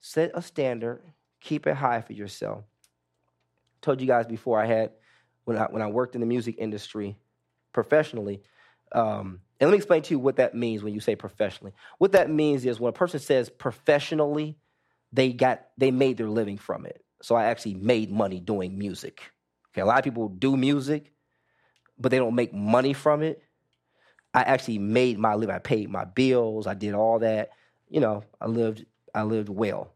Set 0.00 0.32
a 0.34 0.42
standard. 0.42 1.02
Keep 1.40 1.66
it 1.66 1.76
high 1.76 2.00
for 2.00 2.12
yourself. 2.12 2.64
I 2.64 3.78
Told 3.80 4.00
you 4.00 4.06
guys 4.06 4.26
before 4.26 4.60
I 4.60 4.66
had 4.66 4.92
when 5.44 5.56
I 5.56 5.64
when 5.66 5.82
I 5.82 5.86
worked 5.86 6.14
in 6.14 6.20
the 6.20 6.26
music 6.26 6.56
industry 6.58 7.16
professionally. 7.72 8.42
Um, 8.92 9.40
and 9.58 9.68
let 9.68 9.72
me 9.72 9.78
explain 9.78 10.02
to 10.02 10.14
you 10.14 10.18
what 10.18 10.36
that 10.36 10.54
means 10.54 10.82
when 10.82 10.94
you 10.94 11.00
say 11.00 11.16
professionally. 11.16 11.72
What 11.98 12.12
that 12.12 12.30
means 12.30 12.64
is 12.66 12.78
when 12.78 12.90
a 12.90 12.92
person 12.92 13.20
says 13.20 13.48
professionally, 13.48 14.58
they 15.12 15.32
got 15.32 15.66
they 15.78 15.90
made 15.90 16.18
their 16.18 16.28
living 16.28 16.58
from 16.58 16.86
it. 16.86 17.02
So 17.22 17.34
I 17.34 17.44
actually 17.44 17.74
made 17.74 18.10
money 18.10 18.40
doing 18.40 18.78
music. 18.78 19.22
Okay, 19.72 19.80
a 19.80 19.86
lot 19.86 19.98
of 19.98 20.04
people 20.04 20.28
do 20.28 20.56
music, 20.56 21.12
but 21.98 22.10
they 22.10 22.18
don't 22.18 22.34
make 22.34 22.52
money 22.52 22.92
from 22.92 23.22
it. 23.22 23.42
I 24.34 24.42
actually 24.42 24.78
made 24.78 25.18
my 25.18 25.34
living. 25.34 25.54
I 25.54 25.58
paid 25.58 25.88
my 25.88 26.04
bills. 26.04 26.66
I 26.66 26.74
did 26.74 26.92
all 26.94 27.18
that. 27.20 27.50
You 27.88 28.00
know, 28.00 28.24
I 28.40 28.46
lived 28.46 28.84
I 29.14 29.22
lived 29.22 29.48
well, 29.48 29.94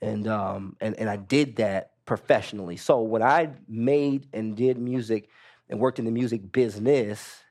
and 0.00 0.26
um 0.26 0.76
and 0.80 0.98
and 0.98 1.08
I 1.08 1.16
did 1.16 1.56
that 1.56 1.92
professionally. 2.04 2.76
So 2.76 3.02
when 3.02 3.22
I 3.22 3.50
made 3.68 4.26
and 4.32 4.56
did 4.56 4.78
music 4.78 5.28
and 5.68 5.78
worked 5.78 6.00
in 6.00 6.04
the 6.04 6.10
music 6.10 6.50
business, 6.50 7.42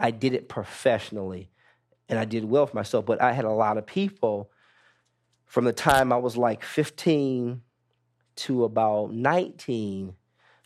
I 0.00 0.10
did 0.10 0.34
it 0.34 0.48
professionally, 0.48 1.50
and 2.08 2.18
I 2.18 2.24
did 2.24 2.44
well 2.44 2.66
for 2.66 2.74
myself. 2.74 3.04
But 3.04 3.20
I 3.20 3.32
had 3.32 3.44
a 3.44 3.50
lot 3.50 3.76
of 3.76 3.86
people 3.86 4.50
from 5.44 5.64
the 5.64 5.72
time 5.72 6.12
I 6.12 6.16
was 6.16 6.36
like 6.36 6.64
15 6.64 7.60
to 8.36 8.64
about 8.64 9.12
19 9.12 10.14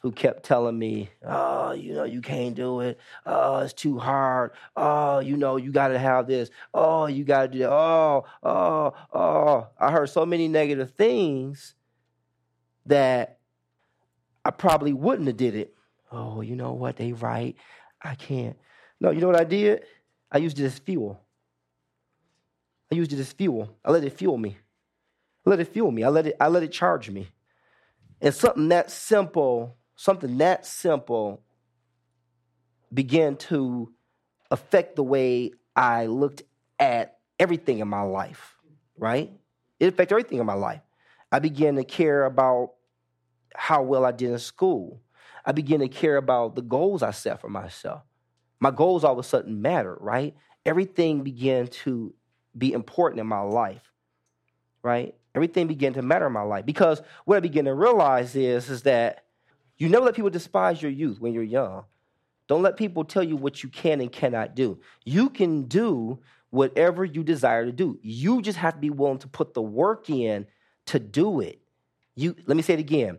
who 0.03 0.13
kept 0.13 0.45
telling 0.45 0.79
me, 0.79 1.09
oh, 1.27 1.73
you 1.73 1.95
know, 1.95 2.05
you 2.05 2.21
can't 2.21 2.55
do 2.55 2.81
it. 2.81 3.01
Oh, 3.25 3.61
it's 3.61 3.73
too 3.73 3.99
hard. 3.99 4.53
Oh, 4.77 5.19
you 5.19 5.37
know, 5.39 5.57
you 5.57 5.73
got 5.73 5.89
to 5.89 5.99
have 5.99 6.27
this. 6.27 6.51
Oh, 6.75 7.07
you 7.07 7.25
got 7.25 7.43
to 7.43 7.49
do 7.49 7.59
that. 7.61 7.73
Oh, 7.73 8.27
oh, 8.43 8.93
oh. 9.15 9.67
I 9.81 9.91
heard 9.91 10.11
so 10.11 10.27
many 10.27 10.47
negative 10.47 10.91
things 10.91 11.75
that 12.85 13.39
I 14.45 14.51
probably 14.51 14.93
wouldn't 14.93 15.27
have 15.27 15.39
did 15.39 15.55
it. 15.55 15.75
Oh, 16.13 16.43
you 16.43 16.55
know 16.55 16.75
what? 16.75 16.97
They 16.97 17.13
right. 17.13 17.57
I 18.03 18.15
can't. 18.15 18.59
No, 19.05 19.11
you 19.11 19.21
know 19.21 19.27
what 19.27 19.39
I 19.39 19.45
did? 19.45 19.85
I 20.33 20.39
used 20.39 20.59
it 20.59 20.65
as 20.65 20.79
fuel. 20.79 21.21
I 22.91 22.95
used 22.95 23.13
it 23.13 23.19
as 23.19 23.31
fuel. 23.35 23.69
I 23.85 23.91
let 23.91 24.03
it 24.03 24.15
fuel 24.15 24.39
me. 24.39 24.57
I 25.47 25.51
let 25.51 25.61
it 25.61 25.69
fuel 25.69 25.91
me. 25.91 26.05
I 26.05 26.09
let 26.09 26.27
it, 26.27 26.37
I 26.41 26.49
let 26.49 26.63
it 26.63 26.73
charge 26.73 27.11
me. 27.11 27.29
And 28.23 28.35
something 28.35 28.69
that 28.69 28.91
simple, 28.91 29.77
something 29.95 30.39
that 30.39 30.65
simple 30.65 31.43
began 32.95 33.37
to 33.37 33.93
affect 34.51 34.97
the 34.97 35.03
way 35.03 35.53
I 35.77 36.07
looked 36.07 36.43
at 36.79 37.19
everything 37.39 37.81
in 37.81 37.89
my 37.89 38.01
life, 38.01 38.57
right? 38.97 39.31
It 39.81 39.89
affected 39.89 40.15
everything 40.15 40.39
in 40.39 40.47
my 40.47 40.55
life. 40.55 40.81
I 41.31 41.41
began 41.41 41.77
to 41.77 41.85
care 41.85 42.25
about 42.25 42.71
how 43.55 43.83
well 43.83 44.07
I 44.07 44.13
did 44.13 44.31
in 44.31 44.39
school. 44.39 45.03
I 45.45 45.53
began 45.53 45.81
to 45.81 45.89
care 45.89 46.17
about 46.17 46.55
the 46.55 46.63
goals 46.63 47.03
I 47.03 47.11
set 47.11 47.43
for 47.43 47.51
myself. 47.51 48.01
My 48.65 48.71
goals 48.71 49.05
all 49.05 49.13
of 49.13 49.19
a 49.19 49.23
sudden 49.23 49.61
mattered, 49.61 49.99
right? 50.01 50.35
Everything 50.65 51.23
began 51.23 51.67
to 51.67 52.15
be 52.57 52.73
important 52.73 53.21
in 53.21 53.27
my 53.27 53.43
life, 53.43 53.93
right? 54.83 55.15
Everything 55.35 55.67
began 55.67 55.93
to 55.93 56.01
matter 56.01 56.29
in 56.29 56.33
my 56.33 56.41
life 56.41 56.65
because 56.65 57.03
what 57.27 57.37
I 57.37 57.41
began 57.41 57.67
to 57.67 57.75
realize 57.75 58.35
is, 58.35 58.71
is 58.71 58.85
that 58.85 59.27
you 59.77 59.91
never 59.91 60.07
let 60.07 60.15
people 60.15 60.31
despise 60.31 60.81
your 60.81 60.91
youth 60.91 61.21
when 61.21 61.35
you're 61.35 61.43
young. 61.43 61.85
Don't 62.49 62.63
let 62.63 62.79
people 62.79 63.05
tell 63.05 63.23
you 63.23 63.37
what 63.37 63.63
you 63.63 63.69
can 63.69 64.01
and 64.01 64.11
cannot 64.11 64.55
do. 64.55 64.81
You 65.05 65.29
can 65.29 65.65
do 65.65 66.21
whatever 66.49 67.05
you 67.05 67.23
desire 67.23 67.67
to 67.67 67.73
do. 67.73 67.99
You 68.01 68.41
just 68.41 68.57
have 68.57 68.73
to 68.73 68.81
be 68.81 68.89
willing 68.89 69.19
to 69.19 69.29
put 69.29 69.53
the 69.53 69.61
work 69.61 70.09
in 70.09 70.47
to 70.87 70.99
do 70.99 71.41
it. 71.41 71.61
You 72.15 72.35
let 72.47 72.57
me 72.57 72.63
say 72.63 72.73
it 72.73 72.81
again. 72.81 73.19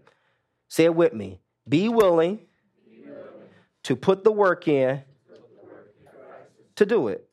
Say 0.70 0.86
it 0.86 0.96
with 0.96 1.14
me. 1.14 1.40
Be 1.70 1.88
willing, 1.88 2.40
to 3.84 3.96
put 3.96 4.24
the 4.24 4.32
work 4.32 4.68
in 4.68 5.04
to 6.76 6.86
do 6.86 7.08
it. 7.08 7.28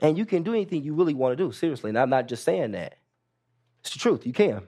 And 0.00 0.16
you 0.16 0.24
can 0.24 0.42
do 0.42 0.52
anything 0.52 0.82
you 0.82 0.94
really 0.94 1.14
want 1.14 1.36
to 1.36 1.44
do, 1.44 1.50
seriously. 1.50 1.90
And 1.90 1.98
I'm 1.98 2.10
not 2.10 2.28
just 2.28 2.44
saying 2.44 2.72
that. 2.72 2.98
It's 3.80 3.90
the 3.90 3.98
truth. 3.98 4.26
You 4.26 4.32
can. 4.32 4.62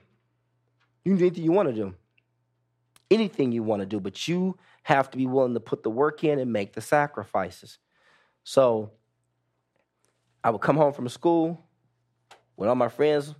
You 1.05 1.13
can 1.13 1.17
do 1.19 1.27
anything 1.27 1.45
you 1.45 1.53
want 1.53 1.69
to 1.69 1.75
do. 1.75 1.95
Anything 3.11 3.53
you 3.53 3.63
want 3.63 3.81
to 3.81 3.87
do, 3.87 4.01
but 4.01 4.29
you 4.29 4.57
have 4.85 5.11
to 5.11 5.19
be 5.19 5.27
willing 5.27 5.55
to 5.55 5.61
put 5.61 5.83
the 5.83 5.91
work 5.91 6.25
in 6.25 6.39
and 6.39 6.53
make 6.53 6.73
the 6.75 6.81
sacrifices. 6.81 7.79
So 8.45 8.93
I 10.43 10.51
would 10.51 10.61
come 10.61 10.77
home 10.77 10.93
from 10.93 11.09
school 11.09 11.65
with 12.57 12.69
all 12.69 12.75
my 12.75 12.89
friends, 12.89 13.35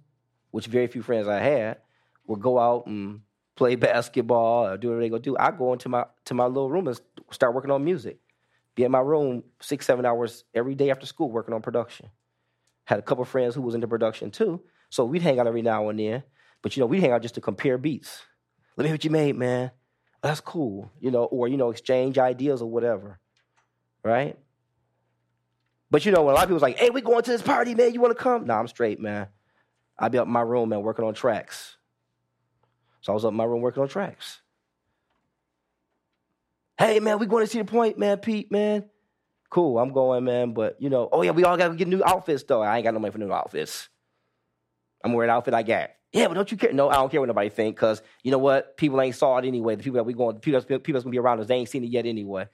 which 0.51 0.67
very 0.67 0.87
few 0.87 1.03
friends 1.03 1.29
I 1.29 1.39
had, 1.39 1.79
would 2.27 2.41
go 2.41 2.59
out 2.59 2.87
and 2.87 3.21
play 3.57 3.75
basketball 3.77 4.67
or 4.67 4.77
do 4.77 4.89
whatever 4.89 5.03
they 5.03 5.09
go 5.09 5.19
do. 5.19 5.37
I 5.39 5.51
go 5.51 5.73
into 5.73 5.89
my 5.89 6.05
to 6.27 6.35
my 6.35 6.47
little 6.47 6.71
room 6.71 6.89
and 6.89 7.01
start 7.31 7.55
working 7.55 7.71
on 7.71 7.85
music. 7.85 8.19
Be 8.75 8.85
in 8.85 8.91
my 8.91 9.01
room 9.01 9.43
six, 9.61 9.87
seven 9.87 10.07
hours 10.07 10.45
every 10.55 10.75
day 10.75 10.91
after 10.91 11.07
school 11.07 11.31
working 11.31 11.55
on 11.55 11.63
production. 11.63 12.09
Had 12.85 12.99
a 12.99 13.03
couple 13.03 13.25
friends 13.25 13.55
who 13.55 13.63
was 13.63 13.75
into 13.75 13.89
production 13.89 14.31
too. 14.31 14.63
So 14.91 15.05
we'd 15.05 15.23
hang 15.23 15.39
out 15.39 15.47
every 15.47 15.63
now 15.63 15.89
and 15.89 15.99
then. 15.99 16.23
But 16.63 16.77
you 16.77 16.81
know, 16.81 16.87
we'd 16.87 17.01
hang 17.01 17.13
out 17.13 17.23
just 17.23 17.35
to 17.37 17.41
compare 17.41 17.79
beats. 17.79 18.23
Let 18.77 18.85
me 18.85 18.89
hear 18.89 18.95
what 18.95 19.05
you 19.05 19.11
made, 19.11 19.37
man. 19.37 19.71
Oh, 20.23 20.29
that's 20.29 20.41
cool. 20.41 20.91
You 21.01 21.11
know, 21.11 21.25
or 21.25 21.49
you 21.49 21.57
know, 21.57 21.71
exchange 21.71 22.19
ideas 22.19 22.63
or 22.63 22.71
whatever. 22.71 23.19
Right? 24.03 24.39
But 25.91 26.07
you 26.07 26.13
know, 26.13 26.23
when 26.23 26.33
a 26.33 26.35
lot 26.35 26.45
of 26.45 26.49
people's 26.49 26.63
like, 26.63 26.79
hey, 26.79 26.91
we 26.91 27.01
going 27.01 27.23
to 27.23 27.31
this 27.31 27.43
party, 27.43 27.75
man. 27.75 27.93
You 27.93 28.01
want 28.01 28.17
to 28.17 28.23
come? 28.23 28.47
Nah, 28.47 28.59
I'm 28.59 28.69
straight, 28.69 29.01
man. 29.01 29.29
I'd 29.99 30.13
be 30.13 30.19
up 30.19 30.27
in 30.27 30.33
my 30.33 30.41
room, 30.41 30.69
man, 30.69 30.83
working 30.83 31.05
on 31.05 31.15
tracks. 31.15 31.77
So 33.03 33.13
I 33.13 33.15
was 33.15 33.25
up 33.25 33.33
in 33.33 33.37
my 33.37 33.45
room 33.45 33.61
working 33.61 33.83
on 33.83 33.89
tracks. 33.89 34.41
Hey, 36.81 36.99
man, 36.99 37.19
we 37.19 37.27
going 37.27 37.45
to 37.45 37.51
see 37.51 37.59
the 37.59 37.67
point, 37.67 37.99
man, 37.99 38.17
Pete, 38.17 38.51
man. 38.51 38.87
Cool, 39.51 39.79
I'm 39.79 39.93
going, 39.93 40.25
man. 40.25 40.55
But, 40.55 40.81
you 40.81 40.89
know, 40.89 41.11
oh, 41.13 41.21
yeah, 41.21 41.33
we 41.33 41.45
all 41.45 41.59
got 41.59 41.69
to 41.69 41.75
get 41.75 41.87
new 41.87 42.03
outfits, 42.03 42.43
though. 42.45 42.63
I 42.63 42.79
ain't 42.79 42.85
got 42.85 42.95
no 42.95 43.01
money 43.01 43.13
for 43.13 43.19
new 43.19 43.31
outfits. 43.31 43.91
I'm 45.05 45.13
wearing 45.13 45.29
an 45.29 45.37
outfit 45.37 45.53
I 45.53 45.63
got. 45.63 45.91
Yeah, 46.11 46.29
but 46.29 46.35
don't 46.35 46.51
you 46.51 46.57
care? 46.57 46.73
No, 46.73 46.89
I 46.89 46.95
don't 46.95 47.11
care 47.11 47.21
what 47.21 47.27
nobody 47.27 47.51
think, 47.51 47.77
because 47.77 48.01
you 48.23 48.31
know 48.31 48.39
what? 48.39 48.79
People 48.79 48.99
ain't 49.03 49.15
saw 49.15 49.37
it 49.37 49.45
anyway. 49.45 49.77
The 49.77 49.83
people 49.83 49.99
that 49.99 50.05
we 50.05 50.15
going, 50.15 50.37
the 50.37 50.41
people, 50.41 50.59
that's, 50.59 50.65
people 50.65 50.95
that's 50.95 51.05
going 51.05 51.13
to 51.13 51.17
be 51.17 51.19
around 51.19 51.41
us, 51.41 51.49
they 51.49 51.57
ain't 51.57 51.69
seen 51.69 51.85
it 51.85 51.91
yet 51.91 52.07
anyway. 52.07 52.47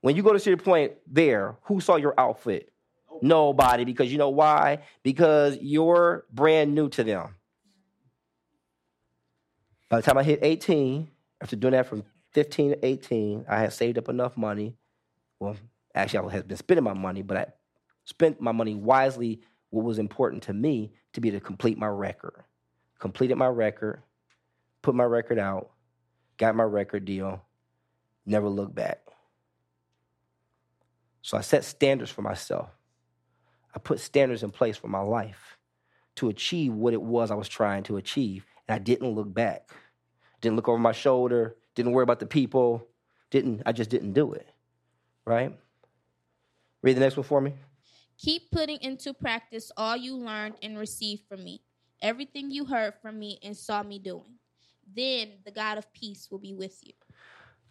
When 0.00 0.16
you 0.16 0.24
go 0.24 0.32
to 0.32 0.40
see 0.40 0.50
the 0.50 0.56
point 0.56 0.94
there, 1.06 1.56
who 1.62 1.80
saw 1.80 1.94
your 1.94 2.18
outfit? 2.18 2.72
Nobody. 3.22 3.84
Because 3.84 4.10
you 4.10 4.18
know 4.18 4.30
why? 4.30 4.80
Because 5.04 5.56
you're 5.60 6.24
brand 6.32 6.74
new 6.74 6.88
to 6.88 7.04
them. 7.04 7.36
By 9.88 9.98
the 9.98 10.02
time 10.02 10.18
I 10.18 10.24
hit 10.24 10.40
18, 10.42 11.08
after 11.40 11.54
doing 11.54 11.74
that 11.74 11.86
from 11.86 12.02
15 12.32 12.72
to 12.72 12.86
18, 12.86 13.44
I 13.48 13.60
had 13.60 13.72
saved 13.72 13.98
up 13.98 14.08
enough 14.08 14.36
money. 14.36 14.76
Well, 15.38 15.56
actually, 15.94 16.28
I 16.28 16.32
had 16.32 16.48
been 16.48 16.56
spending 16.56 16.84
my 16.84 16.94
money, 16.94 17.22
but 17.22 17.36
I 17.36 17.46
spent 18.04 18.40
my 18.40 18.52
money 18.52 18.74
wisely. 18.74 19.40
What 19.70 19.84
was 19.84 19.98
important 19.98 20.42
to 20.44 20.52
me 20.52 20.92
to 21.12 21.20
be 21.20 21.30
to 21.30 21.40
complete 21.40 21.78
my 21.78 21.86
record. 21.86 22.44
Completed 22.98 23.36
my 23.36 23.46
record, 23.46 24.02
put 24.82 24.94
my 24.94 25.04
record 25.04 25.38
out, 25.38 25.70
got 26.36 26.54
my 26.54 26.64
record 26.64 27.04
deal, 27.04 27.42
never 28.26 28.48
looked 28.48 28.74
back. 28.74 29.00
So 31.22 31.38
I 31.38 31.40
set 31.40 31.64
standards 31.64 32.10
for 32.10 32.22
myself. 32.22 32.68
I 33.74 33.78
put 33.78 34.00
standards 34.00 34.42
in 34.42 34.50
place 34.50 34.76
for 34.76 34.88
my 34.88 35.00
life 35.00 35.58
to 36.16 36.28
achieve 36.28 36.72
what 36.72 36.92
it 36.92 37.00
was 37.00 37.30
I 37.30 37.34
was 37.34 37.48
trying 37.48 37.84
to 37.84 37.96
achieve. 37.96 38.44
And 38.68 38.74
I 38.74 38.78
didn't 38.78 39.10
look 39.10 39.32
back. 39.32 39.70
Didn't 40.40 40.56
look 40.56 40.68
over 40.68 40.78
my 40.78 40.92
shoulder, 40.92 41.56
didn't 41.74 41.92
worry 41.92 42.02
about 42.02 42.20
the 42.20 42.26
people, 42.26 42.86
didn't 43.30 43.62
I 43.66 43.72
just 43.72 43.90
didn't 43.90 44.12
do 44.12 44.32
it. 44.32 44.48
Right? 45.24 45.56
Read 46.82 46.96
the 46.96 47.00
next 47.00 47.16
one 47.16 47.24
for 47.24 47.40
me. 47.40 47.54
Keep 48.18 48.50
putting 48.50 48.78
into 48.82 49.14
practice 49.14 49.72
all 49.76 49.96
you 49.96 50.16
learned 50.16 50.54
and 50.62 50.78
received 50.78 51.22
from 51.28 51.42
me, 51.42 51.62
everything 52.02 52.50
you 52.50 52.64
heard 52.64 52.94
from 53.00 53.18
me 53.18 53.38
and 53.42 53.56
saw 53.56 53.82
me 53.82 53.98
doing. 53.98 54.38
Then 54.94 55.34
the 55.44 55.50
God 55.50 55.78
of 55.78 55.92
peace 55.92 56.28
will 56.30 56.38
be 56.38 56.54
with 56.54 56.78
you. 56.82 56.92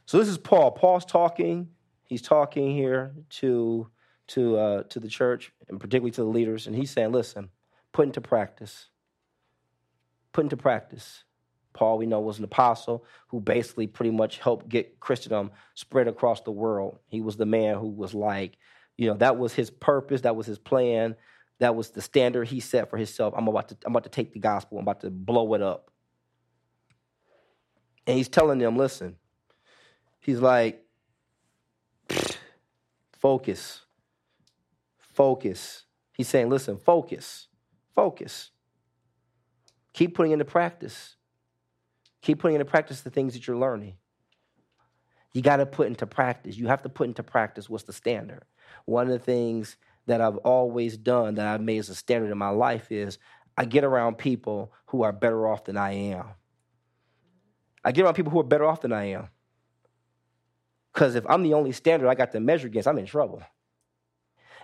So 0.06 0.18
this 0.18 0.28
is 0.28 0.38
Paul. 0.38 0.72
Paul's 0.72 1.06
talking. 1.06 1.70
He's 2.04 2.22
talking 2.22 2.76
here 2.76 3.14
to 3.30 3.90
to 4.30 4.58
uh, 4.58 4.84
to 4.84 5.00
the 5.00 5.08
church 5.08 5.52
and 5.68 5.80
particularly 5.80 6.12
to 6.12 6.22
the 6.22 6.30
leaders, 6.30 6.66
and 6.66 6.76
he's 6.76 6.90
saying, 6.92 7.12
"Listen, 7.12 7.50
put 7.92 8.08
into 8.08 8.22
practice. 8.22 8.88
Put 10.34 10.46
into 10.46 10.58
practice." 10.58 11.26
Paul, 11.80 11.98
we 11.98 12.08
know, 12.08 12.20
was 12.20 12.40
an 12.40 12.44
apostle 12.44 13.06
who 13.30 13.40
basically 13.40 13.88
pretty 13.88 14.12
much 14.12 14.40
helped 14.40 14.68
get 14.68 15.00
Christendom 15.00 15.50
spread 15.76 16.10
across 16.10 16.42
the 16.42 16.52
world. 16.52 17.00
He 17.08 17.22
was 17.22 17.38
the 17.38 17.46
man 17.46 17.78
who 17.78 17.88
was 17.88 18.14
like, 18.14 18.58
you 18.98 19.08
know, 19.08 19.14
that 19.14 19.38
was 19.38 19.54
his 19.54 19.70
purpose, 19.70 20.20
that 20.22 20.36
was 20.36 20.46
his 20.46 20.60
plan, 20.60 21.16
that 21.60 21.78
was 21.78 21.92
the 21.92 22.02
standard 22.02 22.50
he 22.50 22.60
set 22.60 22.90
for 22.90 22.98
himself. 22.98 23.34
I'm 23.38 23.48
about 23.48 23.70
to, 23.70 23.78
I'm 23.86 23.94
about 23.94 24.04
to 24.04 24.10
take 24.10 24.34
the 24.34 24.40
gospel, 24.40 24.78
I'm 24.78 24.84
about 24.84 25.00
to 25.02 25.10
blow 25.10 25.54
it 25.54 25.62
up. 25.62 25.90
And 28.06 28.18
he's 28.18 28.28
telling 28.28 28.60
them, 28.60 28.76
listen, 28.76 29.16
he's 30.20 30.42
like, 30.42 30.84
focus, 33.14 33.86
focus. 34.98 35.86
He's 36.12 36.28
saying, 36.28 36.50
listen, 36.50 36.78
focus, 36.78 37.48
focus. 37.96 38.52
Keep 39.94 40.16
putting 40.16 40.34
into 40.34 40.44
practice. 40.44 41.16
Keep 42.22 42.40
putting 42.40 42.56
into 42.56 42.66
practice 42.66 43.02
the 43.02 43.10
things 43.10 43.34
that 43.34 43.48
you're 43.48 43.58
learning. 43.58 43.96
You 45.34 45.42
got 45.42 45.58
to 45.58 45.66
put 45.66 45.88
into 45.88 46.08
practice. 46.08 46.58
You 46.58 46.68
have 46.68 46.82
to 46.82 46.90
put 46.90 47.08
into 47.08 47.24
practice 47.24 47.70
what's 47.70 47.84
the 47.84 47.94
standard. 47.94 48.44
One 48.86 49.08
of 49.08 49.14
the 49.14 49.20
things 49.20 49.78
that 50.08 50.22
I've 50.22 50.38
always 50.38 50.98
done 50.98 51.36
that 51.36 51.48
I've 51.48 51.62
made 51.62 51.78
as 51.78 51.90
a 51.90 51.96
standard 51.96 52.32
in 52.32 52.38
my 52.38 52.50
life 52.50 52.92
is 52.92 53.20
I 53.58 53.66
get 53.66 53.84
around 53.84 54.18
people 54.18 54.74
who 54.88 55.04
are 55.04 55.12
better 55.12 55.48
off 55.48 55.66
than 55.66 55.78
I 55.78 55.92
am. 55.92 56.26
I 57.84 57.92
get 57.92 58.04
around 58.04 58.16
people 58.16 58.32
who 58.32 58.40
are 58.40 58.44
better 58.44 58.66
off 58.66 58.82
than 58.82 58.92
I 58.92 59.06
am. 59.06 59.30
Because 60.94 61.16
if 61.16 61.26
I'm 61.30 61.44
the 61.44 61.54
only 61.54 61.72
standard 61.72 62.10
I 62.10 62.16
got 62.16 62.32
to 62.32 62.40
measure 62.40 62.68
against, 62.68 62.88
I'm 62.88 62.98
in 62.98 63.06
trouble. 63.06 63.44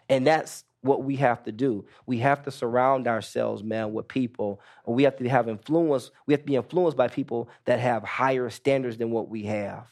And 0.09 0.25
that's 0.25 0.63
what 0.85 1.03
we 1.03 1.15
have 1.15 1.43
to 1.43 1.51
do. 1.51 1.85
We 2.05 2.19
have 2.19 2.43
to 2.43 2.51
surround 2.51 3.07
ourselves, 3.07 3.63
man, 3.63 3.91
with 3.91 4.07
people. 4.07 4.61
We 4.85 5.03
have 5.03 5.17
to 5.17 5.27
have 5.27 5.49
influence. 5.49 6.11
We 6.27 6.33
have 6.33 6.41
to 6.41 6.45
be 6.45 6.55
influenced 6.55 6.95
by 6.95 7.07
people 7.07 7.49
that 7.65 7.79
have 7.79 8.03
higher 8.03 8.49
standards 8.49 8.97
than 8.97 9.09
what 9.09 9.27
we 9.27 9.43
have. 9.43 9.87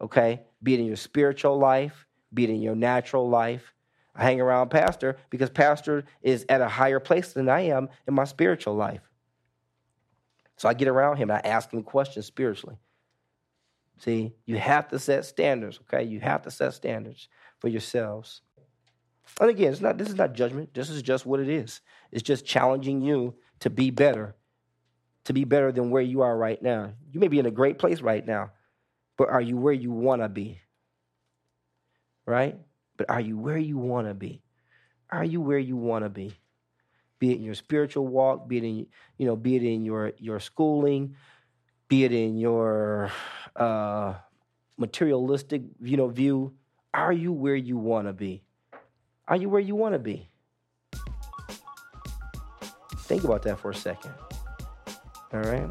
Okay? 0.00 0.42
Be 0.62 0.74
it 0.74 0.80
in 0.80 0.86
your 0.86 0.96
spiritual 0.96 1.58
life, 1.58 2.06
be 2.32 2.44
it 2.44 2.50
in 2.50 2.60
your 2.60 2.74
natural 2.74 3.28
life. 3.28 3.72
I 4.14 4.24
hang 4.24 4.40
around 4.40 4.68
pastor 4.68 5.16
because 5.30 5.50
pastor 5.50 6.04
is 6.20 6.44
at 6.48 6.60
a 6.60 6.68
higher 6.68 7.00
place 7.00 7.32
than 7.32 7.48
I 7.48 7.62
am 7.62 7.88
in 8.06 8.12
my 8.12 8.24
spiritual 8.24 8.74
life. 8.74 9.08
So 10.56 10.68
I 10.68 10.74
get 10.74 10.88
around 10.88 11.16
him 11.16 11.30
and 11.30 11.38
I 11.38 11.48
ask 11.48 11.72
him 11.72 11.82
questions 11.82 12.26
spiritually. 12.26 12.76
See, 13.98 14.32
you 14.46 14.58
have 14.58 14.88
to 14.88 14.98
set 14.98 15.24
standards, 15.24 15.78
okay? 15.82 16.04
You 16.04 16.20
have 16.20 16.42
to 16.42 16.50
set 16.50 16.74
standards 16.74 17.28
for 17.60 17.68
yourselves. 17.68 18.42
And 19.40 19.50
again, 19.50 19.72
it's 19.72 19.80
not 19.80 19.98
this 19.98 20.08
is 20.08 20.16
not 20.16 20.34
judgment. 20.34 20.74
This 20.74 20.90
is 20.90 21.02
just 21.02 21.26
what 21.26 21.40
it 21.40 21.48
is. 21.48 21.80
It's 22.10 22.22
just 22.22 22.44
challenging 22.44 23.00
you 23.00 23.34
to 23.60 23.70
be 23.70 23.90
better, 23.90 24.34
to 25.24 25.32
be 25.32 25.44
better 25.44 25.72
than 25.72 25.90
where 25.90 26.02
you 26.02 26.22
are 26.22 26.36
right 26.36 26.60
now. 26.60 26.92
You 27.10 27.20
may 27.20 27.28
be 27.28 27.38
in 27.38 27.46
a 27.46 27.50
great 27.50 27.78
place 27.78 28.00
right 28.00 28.26
now, 28.26 28.50
but 29.16 29.28
are 29.28 29.40
you 29.40 29.56
where 29.56 29.72
you 29.72 29.90
want 29.90 30.22
to 30.22 30.28
be? 30.28 30.60
Right? 32.26 32.58
But 32.96 33.10
are 33.10 33.20
you 33.20 33.38
where 33.38 33.58
you 33.58 33.78
want 33.78 34.08
to 34.08 34.14
be? 34.14 34.42
Are 35.10 35.24
you 35.24 35.40
where 35.40 35.58
you 35.58 35.76
want 35.76 36.04
to 36.04 36.10
be? 36.10 36.36
Be 37.18 37.32
it 37.32 37.36
in 37.36 37.42
your 37.42 37.54
spiritual 37.54 38.06
walk, 38.06 38.48
be 38.48 38.58
it 38.58 38.64
in 38.64 38.86
you 39.18 39.26
know, 39.26 39.36
be 39.36 39.56
it 39.56 39.62
in 39.62 39.84
your 39.84 40.12
your 40.18 40.40
schooling, 40.40 41.16
be 41.88 42.04
it 42.04 42.12
in 42.12 42.38
your 42.38 43.10
uh, 43.56 44.14
materialistic 44.78 45.62
you 45.82 45.96
know 45.96 46.08
view. 46.08 46.54
Are 46.92 47.12
you 47.12 47.32
where 47.32 47.56
you 47.56 47.76
want 47.76 48.06
to 48.06 48.12
be? 48.12 48.42
Are 49.30 49.36
you 49.36 49.48
where 49.48 49.60
you 49.60 49.76
want 49.76 49.94
to 49.94 50.00
be? 50.00 50.28
Think 53.04 53.22
about 53.22 53.42
that 53.44 53.60
for 53.60 53.70
a 53.70 53.74
second. 53.74 54.12
All 55.32 55.40
right. 55.40 55.70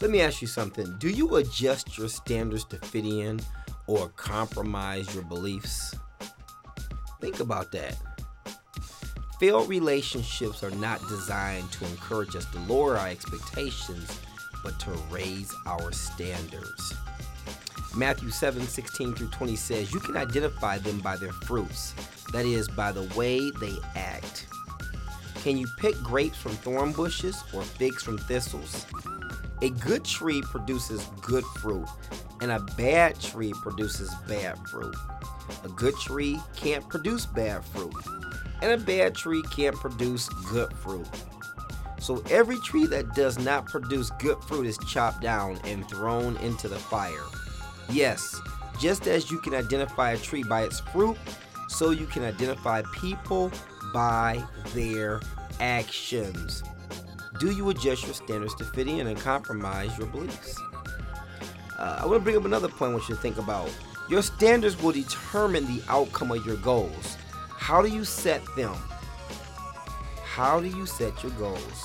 Let 0.00 0.10
me 0.10 0.20
ask 0.20 0.42
you 0.42 0.48
something. 0.48 0.96
Do 0.98 1.08
you 1.08 1.36
adjust 1.36 1.96
your 1.96 2.08
standards 2.08 2.64
to 2.64 2.78
fit 2.78 3.04
in 3.04 3.40
or 3.86 4.08
compromise 4.08 5.14
your 5.14 5.22
beliefs? 5.22 5.94
Think 7.20 7.38
about 7.38 7.70
that. 7.70 7.96
Failed 9.38 9.68
relationships 9.68 10.64
are 10.64 10.72
not 10.72 11.00
designed 11.08 11.70
to 11.72 11.86
encourage 11.86 12.34
us 12.34 12.46
to 12.46 12.58
lower 12.60 12.96
our 12.96 13.06
expectations, 13.06 14.20
but 14.64 14.80
to 14.80 14.90
raise 15.12 15.54
our 15.66 15.92
standards. 15.92 16.94
Matthew 17.94 18.30
7 18.30 18.62
16 18.62 19.14
through 19.14 19.28
20 19.28 19.56
says, 19.56 19.92
You 19.92 20.00
can 20.00 20.16
identify 20.16 20.78
them 20.78 21.00
by 21.00 21.16
their 21.16 21.32
fruits, 21.32 21.94
that 22.32 22.46
is, 22.46 22.68
by 22.68 22.90
the 22.90 23.02
way 23.16 23.50
they 23.60 23.76
act. 23.94 24.46
Can 25.42 25.58
you 25.58 25.66
pick 25.78 25.96
grapes 26.02 26.38
from 26.38 26.52
thorn 26.52 26.92
bushes 26.92 27.42
or 27.52 27.62
figs 27.62 28.02
from 28.02 28.16
thistles? 28.16 28.86
A 29.60 29.70
good 29.70 30.04
tree 30.04 30.40
produces 30.42 31.04
good 31.20 31.44
fruit, 31.60 31.86
and 32.40 32.50
a 32.50 32.60
bad 32.78 33.20
tree 33.20 33.52
produces 33.60 34.10
bad 34.26 34.56
fruit. 34.68 34.94
A 35.64 35.68
good 35.68 35.94
tree 35.96 36.38
can't 36.56 36.88
produce 36.88 37.26
bad 37.26 37.64
fruit, 37.64 37.94
and 38.62 38.72
a 38.72 38.78
bad 38.78 39.14
tree 39.14 39.42
can't 39.54 39.76
produce 39.76 40.28
good 40.50 40.72
fruit. 40.72 41.06
So 41.98 42.22
every 42.30 42.58
tree 42.60 42.86
that 42.86 43.14
does 43.14 43.38
not 43.38 43.66
produce 43.66 44.10
good 44.18 44.42
fruit 44.44 44.66
is 44.66 44.78
chopped 44.88 45.20
down 45.20 45.60
and 45.64 45.88
thrown 45.88 46.36
into 46.38 46.68
the 46.68 46.78
fire. 46.78 47.26
Yes, 47.92 48.40
just 48.80 49.06
as 49.06 49.30
you 49.30 49.38
can 49.38 49.54
identify 49.54 50.12
a 50.12 50.16
tree 50.16 50.42
by 50.42 50.62
its 50.62 50.80
fruit, 50.80 51.18
so 51.68 51.90
you 51.90 52.06
can 52.06 52.24
identify 52.24 52.82
people 52.94 53.52
by 53.92 54.42
their 54.72 55.20
actions. 55.60 56.62
Do 57.38 57.50
you 57.50 57.68
adjust 57.68 58.04
your 58.04 58.14
standards 58.14 58.54
to 58.56 58.64
fit 58.64 58.88
in 58.88 59.06
and 59.06 59.20
compromise 59.20 59.96
your 59.98 60.06
beliefs? 60.06 60.58
Uh, 61.78 62.00
I 62.00 62.06
want 62.06 62.20
to 62.20 62.20
bring 62.20 62.36
up 62.36 62.46
another 62.46 62.68
point 62.68 62.92
I 62.92 62.94
want 62.94 63.08
you 63.10 63.14
to 63.14 63.20
think 63.20 63.36
about. 63.36 63.70
Your 64.08 64.22
standards 64.22 64.80
will 64.82 64.92
determine 64.92 65.66
the 65.66 65.82
outcome 65.88 66.30
of 66.30 66.46
your 66.46 66.56
goals. 66.56 67.16
How 67.50 67.82
do 67.82 67.88
you 67.88 68.04
set 68.04 68.42
them? 68.56 68.74
How 70.24 70.60
do 70.60 70.66
you 70.66 70.86
set 70.86 71.22
your 71.22 71.32
goals? 71.32 71.84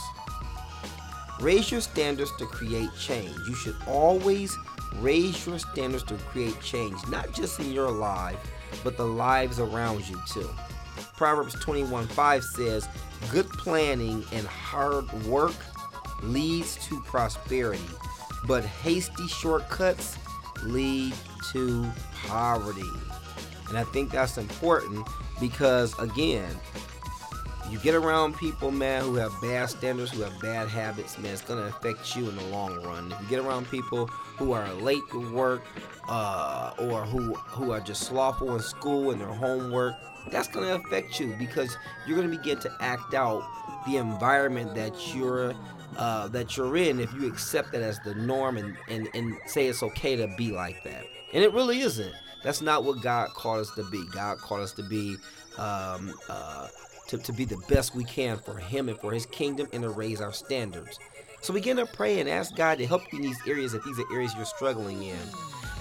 Raise 1.41 1.69
your 1.69 1.81
standards 1.81 2.31
to 2.37 2.45
create 2.45 2.89
change. 2.97 3.35
You 3.47 3.55
should 3.55 3.75
always 3.87 4.57
raise 4.99 5.45
your 5.45 5.59
standards 5.59 6.03
to 6.03 6.15
create 6.15 6.59
change, 6.61 6.97
not 7.09 7.31
just 7.33 7.59
in 7.59 7.71
your 7.71 7.91
life, 7.91 8.39
but 8.83 8.97
the 8.97 9.05
lives 9.05 9.59
around 9.59 10.07
you 10.09 10.19
too. 10.27 10.49
Proverbs 11.15 11.55
21:5 11.55 12.43
says, 12.43 12.87
Good 13.31 13.49
planning 13.49 14.23
and 14.31 14.47
hard 14.47 15.11
work 15.25 15.55
leads 16.21 16.75
to 16.87 16.99
prosperity, 17.01 17.81
but 18.45 18.63
hasty 18.63 19.27
shortcuts 19.27 20.17
lead 20.63 21.13
to 21.51 21.89
poverty. 22.25 22.89
And 23.69 23.77
I 23.77 23.83
think 23.85 24.11
that's 24.11 24.37
important 24.37 25.07
because, 25.39 25.97
again, 25.99 26.49
you 27.71 27.79
get 27.79 27.95
around 27.95 28.37
people, 28.37 28.71
man, 28.71 29.03
who 29.03 29.15
have 29.15 29.33
bad 29.41 29.69
standards, 29.69 30.11
who 30.11 30.21
have 30.21 30.39
bad 30.39 30.67
habits, 30.67 31.17
man, 31.17 31.33
it's 31.33 31.41
gonna 31.41 31.65
affect 31.67 32.15
you 32.15 32.29
in 32.29 32.35
the 32.35 32.43
long 32.45 32.81
run. 32.83 33.11
If 33.11 33.21
you 33.21 33.27
get 33.29 33.39
around 33.39 33.69
people 33.69 34.07
who 34.07 34.53
are 34.53 34.71
late 34.73 35.03
to 35.11 35.33
work, 35.33 35.63
uh, 36.07 36.73
or 36.79 37.03
who 37.05 37.33
who 37.33 37.71
are 37.71 37.81
just 37.81 38.03
slothful 38.03 38.55
in 38.55 38.61
school 38.61 39.11
and 39.11 39.19
their 39.19 39.27
homework, 39.27 39.95
that's 40.31 40.47
gonna 40.47 40.75
affect 40.75 41.19
you 41.19 41.35
because 41.37 41.77
you're 42.05 42.17
gonna 42.17 42.35
begin 42.35 42.59
to 42.59 42.71
act 42.79 43.13
out 43.13 43.43
the 43.85 43.97
environment 43.97 44.73
that 44.75 45.15
you're 45.15 45.53
uh, 45.97 46.27
that 46.29 46.55
you're 46.57 46.77
in 46.77 46.99
if 46.99 47.13
you 47.13 47.27
accept 47.27 47.71
that 47.71 47.81
as 47.81 47.99
the 47.99 48.13
norm 48.15 48.57
and, 48.57 48.77
and, 48.87 49.09
and 49.13 49.35
say 49.47 49.67
it's 49.67 49.81
okay 49.81 50.15
to 50.15 50.27
be 50.37 50.51
like 50.51 50.83
that. 50.83 51.05
And 51.33 51.43
it 51.43 51.51
really 51.53 51.79
isn't. 51.79 52.13
That's 52.43 52.61
not 52.61 52.83
what 52.83 53.01
God 53.01 53.29
called 53.29 53.61
us 53.61 53.71
to 53.75 53.83
be. 53.83 54.05
God 54.11 54.37
called 54.37 54.61
us 54.61 54.73
to 54.73 54.83
be 54.83 55.17
um, 55.57 56.13
uh, 56.29 56.67
to, 57.07 57.17
to 57.17 57.33
be 57.33 57.45
the 57.45 57.57
best 57.69 57.95
we 57.95 58.03
can 58.03 58.37
for 58.37 58.57
Him 58.57 58.89
and 58.89 58.97
for 58.99 59.11
His 59.11 59.25
kingdom 59.25 59.67
and 59.73 59.83
to 59.83 59.89
raise 59.89 60.21
our 60.21 60.33
standards. 60.33 60.99
So 61.41 61.53
begin 61.53 61.77
to 61.77 61.85
pray 61.85 62.19
and 62.19 62.27
ask 62.27 62.55
God 62.55 62.77
to 62.79 62.85
help 62.85 63.01
you 63.11 63.19
in 63.19 63.25
these 63.25 63.39
areas 63.47 63.73
if 63.73 63.83
these 63.83 63.99
are 63.99 64.13
areas 64.13 64.33
you're 64.35 64.45
struggling 64.45 65.03
in. 65.03 65.19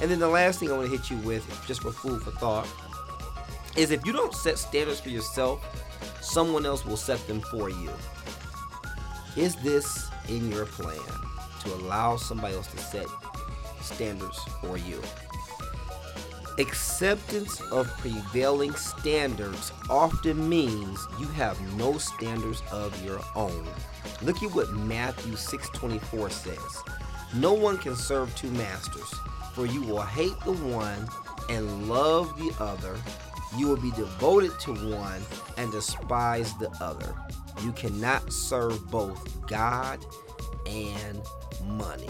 And 0.01 0.11
then 0.11 0.19
the 0.19 0.29
last 0.29 0.61
thing 0.61 0.71
I 0.71 0.77
want 0.77 0.91
to 0.91 0.97
hit 0.97 1.11
you 1.11 1.17
with, 1.19 1.45
just 1.67 1.83
for 1.83 1.91
food 1.91 2.23
for 2.23 2.31
thought, 2.33 2.69
is 3.77 3.91
if 3.91 4.05
you 4.07 4.12
don't 4.12 4.35
set 4.35 4.59
standards 4.59 5.01
for 5.01 5.09
yourself, 5.09 5.65
someone 6.21 6.67
else 6.67 6.85
will 6.85 6.97
set 6.97 7.25
them 7.27 7.41
for 7.41 7.71
you. 7.71 7.91
Is 9.37 9.57
this 9.57 10.09
in 10.29 10.51
your 10.51 10.67
plan 10.67 10.99
to 11.62 11.75
allow 11.75 12.17
somebody 12.17 12.55
else 12.55 12.69
to 12.69 12.79
set 12.79 13.07
standards 13.81 14.39
for 14.61 14.77
you? 14.77 15.01
Acceptance 16.59 17.61
of 17.71 17.87
prevailing 17.99 18.75
standards 18.77 19.73
often 19.90 20.49
means 20.49 20.99
you 21.21 21.27
have 21.29 21.61
no 21.77 21.99
standards 21.99 22.62
of 22.73 23.05
your 23.05 23.21
own. 23.35 23.66
Look 24.23 24.42
at 24.42 24.55
what 24.55 24.73
Matthew 24.73 25.37
6:24 25.37 26.31
says. 26.31 26.83
No 27.35 27.53
one 27.53 27.77
can 27.77 27.95
serve 27.95 28.35
two 28.35 28.51
masters, 28.53 29.12
for 29.53 29.66
you 29.66 29.83
will 29.83 30.01
hate 30.01 30.38
the 30.47 30.53
one 30.53 31.07
and 31.51 31.90
love 31.90 32.38
the 32.38 32.51
other. 32.59 32.97
You 33.59 33.69
will 33.69 33.77
be 33.77 33.90
devoted 33.90 34.59
to 34.61 34.73
one 34.73 35.21
and 35.59 35.71
despise 35.71 36.55
the 36.55 36.71
other. 36.81 37.14
You 37.62 37.73
cannot 37.73 38.33
serve 38.33 38.90
both 38.90 39.47
God 39.47 40.05
and 40.66 41.21
money. 41.66 42.09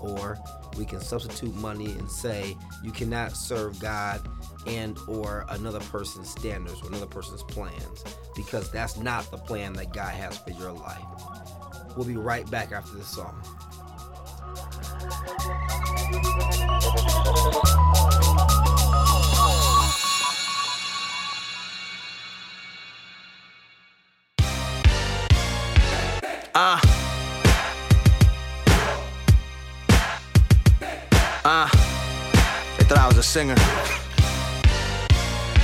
Or 0.00 0.38
we 0.76 0.84
can 0.84 1.00
substitute 1.00 1.54
money 1.56 1.92
and 1.92 2.10
say 2.10 2.56
you 2.82 2.90
cannot 2.90 3.36
serve 3.36 3.78
God 3.80 4.20
and 4.66 4.98
or 5.08 5.44
another 5.50 5.80
person's 5.80 6.30
standards 6.30 6.82
or 6.82 6.88
another 6.88 7.06
person's 7.06 7.42
plans 7.42 8.04
because 8.34 8.70
that's 8.70 8.96
not 8.96 9.30
the 9.30 9.38
plan 9.38 9.72
that 9.74 9.92
God 9.92 10.14
has 10.14 10.38
for 10.38 10.50
your 10.50 10.72
life. 10.72 11.04
We'll 11.96 12.06
be 12.06 12.16
right 12.16 12.48
back 12.50 12.72
after 12.72 12.96
this 12.96 13.08
song. 13.08 13.42
Singer. 33.32 33.56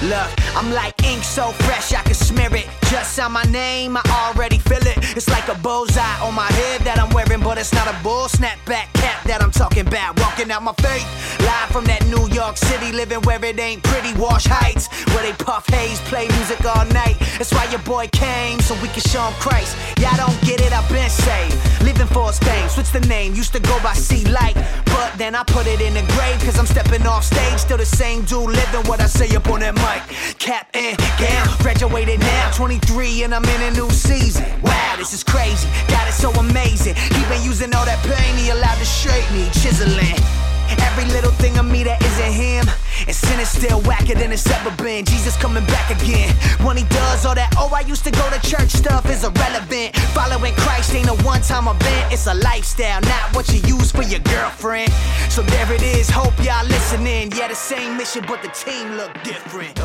Look, 0.04 0.37
I'm 0.56 0.72
like 0.72 1.02
ink 1.04 1.22
so 1.22 1.50
fresh 1.66 1.92
I 1.92 2.02
can 2.02 2.14
smear 2.14 2.54
it. 2.54 2.66
Just 2.90 3.18
on 3.20 3.32
my 3.32 3.42
name, 3.44 3.96
I 3.96 4.02
already 4.26 4.58
feel 4.58 4.84
it. 4.86 4.98
It's 5.16 5.28
like 5.28 5.48
a 5.48 5.54
bullseye 5.54 6.20
on 6.20 6.34
my 6.34 6.50
head 6.52 6.80
that 6.82 6.98
I'm 6.98 7.10
wearing, 7.10 7.40
but 7.40 7.58
it's 7.58 7.72
not 7.72 7.86
a 7.86 7.96
bull 8.02 8.28
snapback 8.28 8.92
cap 8.94 9.22
that 9.24 9.42
I'm 9.42 9.50
talking 9.50 9.86
about. 9.86 10.18
Walking 10.20 10.50
out 10.50 10.62
my 10.62 10.72
faith, 10.80 11.06
live 11.40 11.68
from 11.70 11.84
that 11.84 12.06
New 12.06 12.28
York 12.34 12.56
City, 12.56 12.92
living 12.92 13.20
where 13.22 13.42
it 13.44 13.58
ain't 13.58 13.82
pretty. 13.82 14.14
Wash 14.18 14.46
Heights, 14.46 14.88
where 15.12 15.22
they 15.22 15.32
puff 15.32 15.66
haze, 15.68 16.00
play 16.08 16.28
music 16.28 16.64
all 16.64 16.86
night. 16.86 17.16
That's 17.36 17.52
why 17.52 17.66
your 17.70 17.82
boy 17.82 18.08
came, 18.12 18.58
so 18.60 18.74
we 18.82 18.88
can 18.88 19.02
show 19.02 19.22
him 19.22 19.34
Christ. 19.38 19.76
Y'all 20.00 20.16
don't 20.16 20.40
get 20.42 20.60
it, 20.60 20.72
I've 20.72 20.88
been 20.88 21.10
saved. 21.10 21.56
Living 21.82 22.08
for 22.08 22.26
his 22.28 22.38
fame, 22.38 22.68
switch 22.68 22.90
the 22.90 23.00
name, 23.06 23.34
used 23.34 23.52
to 23.52 23.60
go 23.60 23.78
by 23.82 23.92
C 23.92 24.24
Light. 24.24 24.56
But 24.86 25.12
then 25.18 25.34
I 25.34 25.44
put 25.44 25.66
it 25.66 25.80
in 25.80 25.94
the 25.94 26.02
grave, 26.16 26.40
cause 26.40 26.58
I'm 26.58 26.66
stepping 26.66 27.06
off 27.06 27.24
stage. 27.24 27.58
Still 27.60 27.78
the 27.78 27.86
same 27.86 28.22
dude 28.22 28.50
living 28.50 28.84
what 28.88 29.00
I 29.00 29.06
say 29.06 29.34
up 29.36 29.48
on 29.48 29.60
that 29.60 29.74
mic. 29.74 30.02
Cap 30.48 30.66
and 30.72 30.96
gown, 31.20 31.46
graduated 31.58 32.20
now, 32.20 32.50
23, 32.52 33.24
and 33.24 33.34
I'm 33.34 33.44
in 33.44 33.62
a 33.64 33.70
new 33.72 33.90
season. 33.90 34.46
Wow, 34.62 34.94
this 34.96 35.12
is 35.12 35.22
crazy, 35.22 35.68
God 35.88 36.08
is 36.08 36.14
so 36.14 36.30
amazing. 36.40 36.94
He 36.94 37.22
been 37.28 37.44
using 37.44 37.74
all 37.74 37.84
that 37.84 38.02
pain, 38.02 38.34
he 38.38 38.48
allowed 38.48 38.78
to 38.78 38.84
shape 38.86 39.30
me, 39.30 39.44
chiseling. 39.52 40.47
Every 40.80 41.04
little 41.06 41.30
thing 41.32 41.58
of 41.58 41.66
me 41.66 41.84
that 41.84 42.02
isn't 42.02 42.32
him. 42.32 42.66
And 43.06 43.14
sin 43.14 43.38
is 43.40 43.48
still 43.48 43.80
whacker 43.82 44.14
than 44.14 44.32
it's 44.32 44.48
ever 44.50 44.70
been. 44.82 45.04
Jesus 45.04 45.36
coming 45.36 45.64
back 45.66 45.90
again. 45.90 46.34
When 46.64 46.76
he 46.76 46.84
does 46.84 47.24
all 47.24 47.34
that, 47.34 47.54
oh, 47.56 47.72
I 47.74 47.80
used 47.80 48.04
to 48.04 48.10
go 48.10 48.28
to 48.30 48.40
church 48.40 48.70
stuff 48.70 49.08
is 49.10 49.24
irrelevant. 49.24 49.96
Following 50.14 50.54
Christ 50.54 50.94
ain't 50.94 51.08
a 51.08 51.14
one 51.24 51.42
time 51.42 51.68
event, 51.68 52.12
it's 52.12 52.26
a 52.26 52.34
lifestyle, 52.34 53.00
not 53.02 53.34
what 53.34 53.48
you 53.48 53.60
use 53.68 53.92
for 53.92 54.02
your 54.02 54.20
girlfriend. 54.20 54.92
So 55.30 55.42
there 55.42 55.72
it 55.72 55.82
is, 55.82 56.10
hope 56.10 56.36
y'all 56.44 56.66
listening. 56.66 57.32
Yeah, 57.32 57.48
the 57.48 57.54
same 57.54 57.96
mission, 57.96 58.24
but 58.26 58.42
the 58.42 58.48
team 58.48 58.96
look 58.96 59.12
different. 59.22 59.78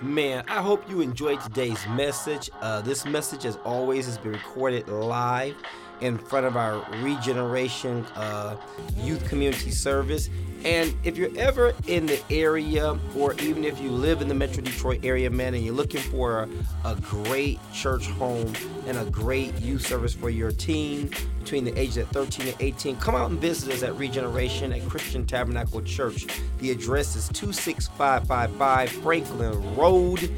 Man, 0.00 0.42
I 0.48 0.60
hope 0.60 0.90
you 0.90 1.00
enjoyed 1.00 1.40
today's 1.40 1.86
message. 1.86 2.50
Uh, 2.60 2.80
this 2.80 3.04
message, 3.04 3.44
as 3.44 3.56
always, 3.64 4.06
has 4.06 4.18
been 4.18 4.32
recorded 4.32 4.88
live 4.88 5.54
in 6.02 6.18
front 6.18 6.44
of 6.44 6.56
our 6.56 6.84
regeneration 7.00 8.04
uh, 8.16 8.56
youth 8.96 9.26
community 9.28 9.70
service. 9.70 10.28
And 10.64 10.94
if 11.02 11.16
you're 11.16 11.36
ever 11.36 11.72
in 11.86 12.06
the 12.06 12.20
area, 12.30 12.98
or 13.16 13.34
even 13.40 13.64
if 13.64 13.80
you 13.80 13.90
live 13.90 14.20
in 14.20 14.28
the 14.28 14.34
Metro 14.34 14.62
Detroit 14.62 15.04
area, 15.04 15.28
man, 15.30 15.54
and 15.54 15.64
you're 15.64 15.74
looking 15.74 16.00
for 16.00 16.42
a, 16.42 16.48
a 16.88 16.96
great 16.96 17.58
church 17.72 18.06
home 18.06 18.52
and 18.86 18.98
a 18.98 19.04
great 19.06 19.58
youth 19.60 19.86
service 19.86 20.14
for 20.14 20.30
your 20.30 20.52
teen 20.52 21.10
between 21.40 21.64
the 21.64 21.76
ages 21.78 21.96
of 21.96 22.08
13 22.08 22.48
and 22.48 22.56
18, 22.60 22.96
come 22.96 23.16
out 23.16 23.30
and 23.30 23.40
visit 23.40 23.72
us 23.72 23.82
at 23.82 23.96
Regeneration 23.96 24.72
at 24.72 24.88
Christian 24.88 25.26
Tabernacle 25.26 25.82
Church. 25.82 26.26
The 26.58 26.70
address 26.70 27.16
is 27.16 27.28
26555 27.30 28.90
Franklin 28.90 29.74
Road, 29.74 30.32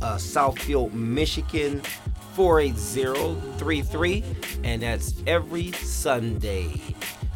uh, 0.00 0.16
Southfield, 0.16 0.92
Michigan. 0.92 1.82
48033, 2.34 4.24
and 4.64 4.82
that's 4.82 5.14
every 5.26 5.72
Sunday. 5.72 6.80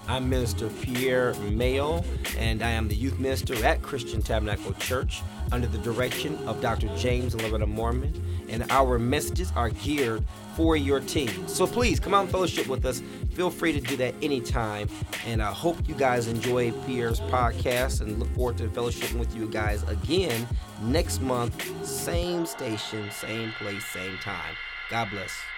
I'm 0.08 0.28
Minister 0.28 0.68
Pierre 0.68 1.34
Mayo, 1.34 2.02
and 2.38 2.62
I 2.62 2.70
am 2.70 2.88
the 2.88 2.94
youth 2.94 3.18
minister 3.18 3.54
at 3.64 3.82
Christian 3.82 4.22
Tabernacle 4.22 4.72
Church 4.74 5.22
under 5.52 5.66
the 5.66 5.78
direction 5.78 6.36
of 6.48 6.60
Dr. 6.60 6.88
James 6.96 7.34
and 7.34 7.42
Loretta 7.42 7.66
Mormon. 7.66 8.12
And 8.48 8.64
our 8.70 8.98
messages 8.98 9.52
are 9.54 9.68
geared 9.68 10.24
for 10.56 10.76
your 10.76 11.00
team. 11.00 11.46
So 11.46 11.66
please 11.66 12.00
come 12.00 12.14
out 12.14 12.22
and 12.22 12.30
fellowship 12.30 12.66
with 12.66 12.86
us. 12.86 13.02
Feel 13.34 13.50
free 13.50 13.72
to 13.72 13.80
do 13.80 13.96
that 13.98 14.14
anytime. 14.22 14.88
And 15.26 15.42
I 15.42 15.52
hope 15.52 15.76
you 15.86 15.94
guys 15.94 16.26
enjoy 16.26 16.72
Pierre's 16.86 17.20
podcast 17.20 18.00
and 18.00 18.18
look 18.18 18.28
forward 18.34 18.56
to 18.58 18.68
fellowshipping 18.68 19.18
with 19.18 19.36
you 19.36 19.46
guys 19.48 19.82
again 19.84 20.48
next 20.82 21.20
month. 21.20 21.86
Same 21.86 22.46
station, 22.46 23.10
same 23.10 23.52
place, 23.52 23.84
same 23.84 24.16
time. 24.18 24.56
God 24.90 25.10
bless. 25.10 25.57